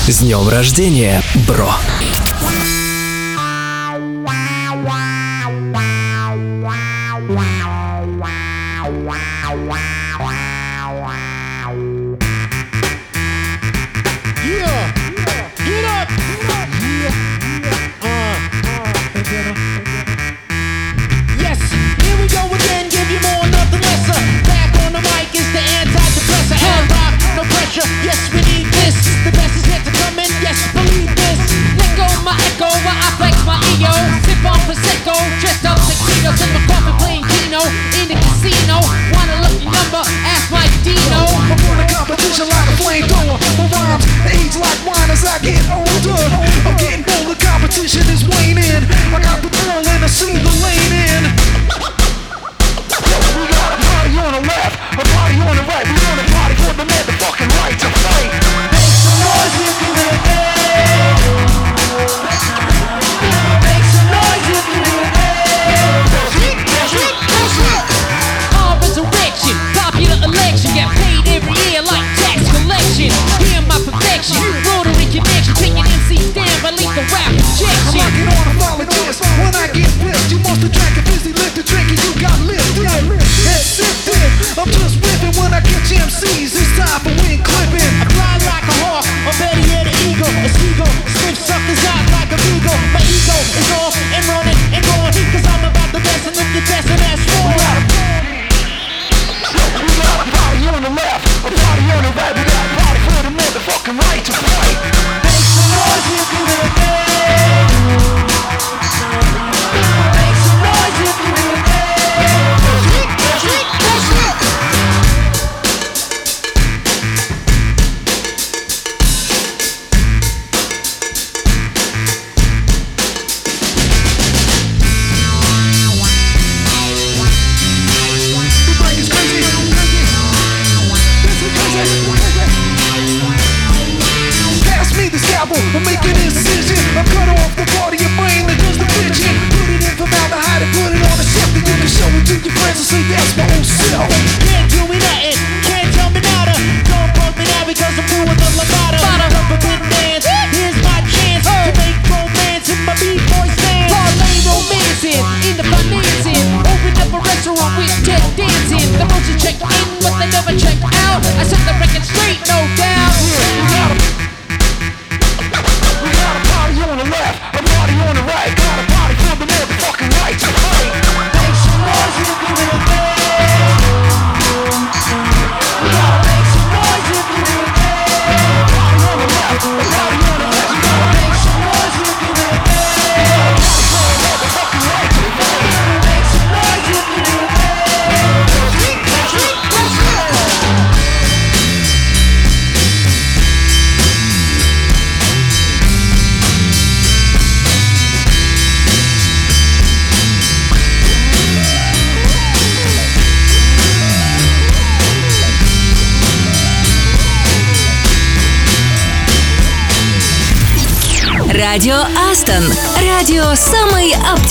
С 0.08 0.20
днем 0.20 0.48
рождения, 0.50 1.22
бро! 1.48 1.72
Tuxedos 36.22 36.41
in 36.45 36.53
my 36.53 36.61
coffin 36.69 36.93
playing 37.01 37.24
Keno 37.26 37.61
in 37.97 38.07
the 38.07 38.15
casino. 38.15 38.78
Wanna 39.13 39.41
look 39.41 39.57
your 39.61 39.74
number? 39.74 40.03
Ask 40.26 40.51
my 40.51 40.65
Dino. 40.86 41.26
I'm 41.49 41.57
on 41.65 41.80
a 41.82 41.88
competition 41.89 42.45
like 42.45 42.67
a 42.69 42.76
flamethrower. 42.78 43.38
My 43.57 43.65
rhymes 43.74 44.05
age 44.30 44.55
like 44.55 44.80
wine 44.86 45.09
as 45.09 45.26
I 45.26 45.39
get 45.41 45.61
older. 45.69 46.22
I'm 46.65 46.78
getting 46.78 47.03
bolder, 47.03 47.38
competition 47.41 48.05
is 48.13 48.22
waning. 48.30 48.86
I 49.13 49.19
got 49.22 49.41
the 49.41 49.49
ball 49.49 49.82
and 49.82 50.03
I 50.03 50.07
see 50.07 50.38
the 50.38 50.53
lane 50.61 50.93
in. 50.93 51.24
We 53.32 53.47
got 53.49 53.74
a 53.74 53.80
party 53.82 54.13
on 54.22 54.32
the 54.38 54.43
left, 54.45 54.76
a 54.93 55.05
party 55.17 55.36
on 55.41 55.55
the 55.57 55.65
right. 55.65 55.86
We 55.89 55.97
want 56.05 56.22
a 56.22 56.28
party 56.30 56.55
for 56.61 56.74
the 56.78 56.86
motherfucking 56.86 57.51
right 57.61 57.78
to 57.82 57.89
fight. 58.05 58.30
Make 58.69 58.93
some 58.93 59.17
noise 59.26 59.55
if 59.57 59.78
you. 59.82 59.91
Make 60.01 60.30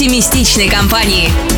оптимистичной 0.01 0.71
компании. 0.71 1.50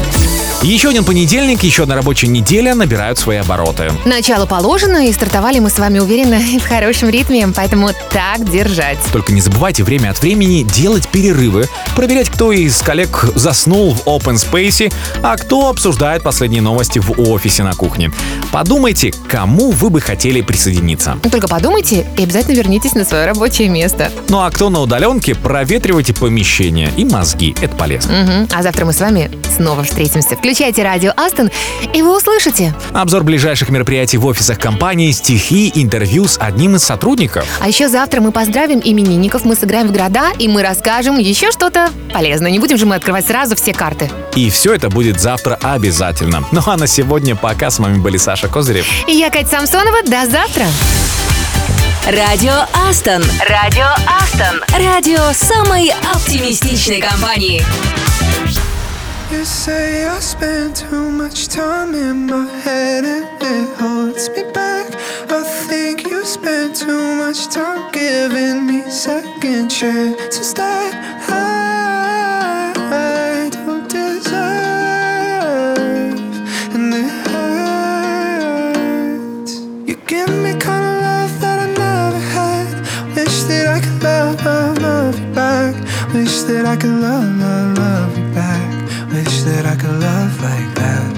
Еще 0.62 0.90
один 0.90 1.04
понедельник, 1.04 1.64
еще 1.64 1.82
одна 1.82 1.96
рабочая 1.96 2.28
неделя 2.28 2.76
набирают 2.76 3.18
свои 3.18 3.38
обороты. 3.38 3.90
Начало 4.04 4.46
положено, 4.46 5.08
и 5.08 5.12
стартовали 5.12 5.58
мы 5.58 5.70
с 5.70 5.78
вами 5.80 5.98
уверенно 5.98 6.34
и 6.40 6.60
в 6.60 6.64
хорошем 6.64 7.08
ритме, 7.08 7.48
поэтому 7.52 7.90
так 8.12 8.48
держать. 8.48 8.98
Только 9.12 9.32
не 9.32 9.40
забывайте 9.40 9.82
время 9.82 10.10
от 10.10 10.22
времени 10.22 10.62
делать 10.62 11.08
перерывы, 11.08 11.66
проверять, 11.96 12.30
кто 12.30 12.52
из 12.52 12.80
коллег 12.80 13.32
заснул 13.34 13.92
в 13.92 14.06
open 14.06 14.36
space, 14.36 14.92
а 15.20 15.36
кто 15.36 15.68
обсуждает 15.68 16.22
последние 16.22 16.62
новости 16.62 17.00
в 17.00 17.20
офисе 17.20 17.64
на 17.64 17.72
кухне. 17.74 18.12
Подумайте, 18.52 19.12
кому 19.28 19.72
вы 19.72 19.90
бы 19.90 20.00
хотели 20.00 20.42
присоединиться. 20.42 21.18
Только 21.28 21.48
подумайте 21.48 22.06
и 22.16 22.22
обязательно 22.22 22.54
вернитесь 22.54 22.94
на 22.94 23.04
свое 23.04 23.26
рабочее 23.26 23.68
место. 23.68 24.12
Ну 24.28 24.38
а 24.38 24.48
кто 24.50 24.70
на 24.70 24.80
удаленке, 24.80 25.34
проветривайте 25.34 26.14
помещение 26.14 26.92
и 26.96 27.04
мозги. 27.04 27.52
Это 27.60 27.74
полезно. 27.74 28.12
Мгм. 28.12 28.48
А 28.54 28.62
завтра 28.62 28.84
мы 28.84 28.92
с 28.92 29.00
вами 29.00 29.28
снова 29.56 29.82
встретимся. 29.82 30.36
Включайте 30.36 30.51
радио 30.60 31.12
Астон, 31.16 31.50
и 31.94 32.02
вы 32.02 32.16
услышите. 32.16 32.74
Обзор 32.92 33.24
ближайших 33.24 33.70
мероприятий 33.70 34.18
в 34.18 34.26
офисах 34.26 34.58
компании, 34.58 35.10
стихи, 35.12 35.72
интервью 35.74 36.26
с 36.26 36.38
одним 36.38 36.76
из 36.76 36.84
сотрудников. 36.84 37.46
А 37.60 37.68
еще 37.68 37.88
завтра 37.88 38.20
мы 38.20 38.32
поздравим 38.32 38.80
именинников, 38.82 39.44
мы 39.44 39.54
сыграем 39.54 39.88
в 39.88 39.92
города, 39.92 40.32
и 40.38 40.48
мы 40.48 40.62
расскажем 40.62 41.18
еще 41.18 41.50
что-то 41.50 41.88
полезное. 42.12 42.50
Не 42.50 42.58
будем 42.58 42.76
же 42.76 42.86
мы 42.86 42.96
открывать 42.96 43.26
сразу 43.26 43.56
все 43.56 43.72
карты. 43.72 44.10
И 44.34 44.50
все 44.50 44.74
это 44.74 44.90
будет 44.90 45.20
завтра 45.20 45.58
обязательно. 45.62 46.44
Ну 46.52 46.60
а 46.64 46.76
на 46.76 46.86
сегодня 46.86 47.34
пока. 47.34 47.70
С 47.70 47.78
вами 47.78 47.98
были 47.98 48.18
Саша 48.18 48.48
Козырев. 48.48 48.86
И 49.08 49.12
я, 49.12 49.30
Катя 49.30 49.48
Самсонова. 49.48 50.02
До 50.04 50.30
завтра. 50.30 50.66
Радио 52.06 52.52
Астон. 52.88 53.22
Радио 53.48 53.86
Астон. 54.20 54.60
Радио 54.76 55.32
самой 55.32 55.92
оптимистичной 56.12 57.00
компании. 57.00 57.64
You 59.32 59.44
say 59.46 60.04
I 60.06 60.20
spend 60.20 60.76
too 60.76 61.10
much 61.10 61.48
time 61.48 61.94
in 61.94 62.26
my 62.26 62.44
head 62.60 63.04
and 63.04 63.26
it 63.40 63.76
holds 63.78 64.28
me 64.30 64.42
back. 64.52 64.92
I 65.30 65.42
think 65.68 66.04
you 66.04 66.22
spend 66.24 66.76
too 66.76 67.16
much 67.16 67.48
time 67.48 67.90
giving 67.92 68.66
me 68.66 68.82
second 68.90 69.70
chances 69.70 70.52
that 70.54 70.94
I, 71.28 72.72
don't 73.50 73.88
deserve, 73.88 74.34
and 76.74 76.94
it 76.94 77.10
hurts. 78.28 78.92
You 79.88 79.96
give 80.06 80.28
me 80.44 80.52
kind 80.60 80.84
of 80.84 81.02
love 81.08 81.40
that 81.40 81.58
I 81.58 81.66
never 81.84 82.20
had. 82.36 82.68
Wish 83.16 83.38
that 83.44 83.66
I 83.66 83.80
could 83.80 84.02
love, 84.02 84.44
love, 84.44 84.78
love 84.78 85.18
you 85.18 85.26
back. 85.34 85.74
Wish 86.12 86.42
that 86.42 86.66
I 86.66 86.76
could 86.76 87.00
love, 87.00 87.38
love, 87.40 87.78
love 87.78 88.18
you 88.18 88.24
back. 88.34 88.61
That 89.44 89.66
I 89.66 89.74
could 89.74 89.98
love 89.98 90.40
like 90.40 90.72
that. 90.76 91.16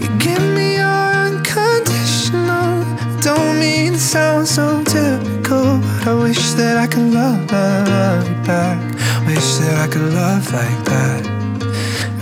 You 0.00 0.08
give 0.18 0.42
me 0.56 0.76
your 0.76 1.02
unconditional. 1.26 2.82
Don't 3.20 3.60
mean 3.60 3.92
to 3.92 3.98
sound 3.98 4.48
so 4.48 4.82
typical, 4.84 5.78
but 5.78 6.08
I 6.08 6.14
wish 6.14 6.52
that 6.52 6.78
I 6.78 6.86
could 6.86 7.12
love, 7.12 7.52
love, 7.52 7.88
love 7.88 8.26
you 8.26 8.36
back. 8.46 8.80
Wish 9.26 9.58
that 9.58 9.76
I 9.84 9.92
could 9.92 10.14
love 10.14 10.50
like 10.50 10.84
that. 10.86 11.24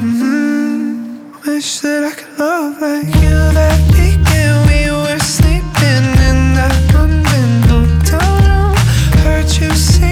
Mm-hmm. 0.02 1.46
wish 1.46 1.78
that 1.78 2.02
I 2.02 2.10
could 2.10 2.36
love 2.36 2.80
like 2.80 3.06
you. 3.22 3.38
That 3.54 3.78
weekend 3.94 4.66
we 4.66 4.90
were 4.90 5.20
sleeping 5.20 6.06
in 6.28 6.38
that 6.58 6.74
London 6.92 7.50
hotel 7.70 8.30
room. 8.48 8.74
Heard 9.22 9.48
you 9.60 9.70
singing 9.76 10.09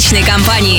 I 0.00 0.60
could. 0.60 0.77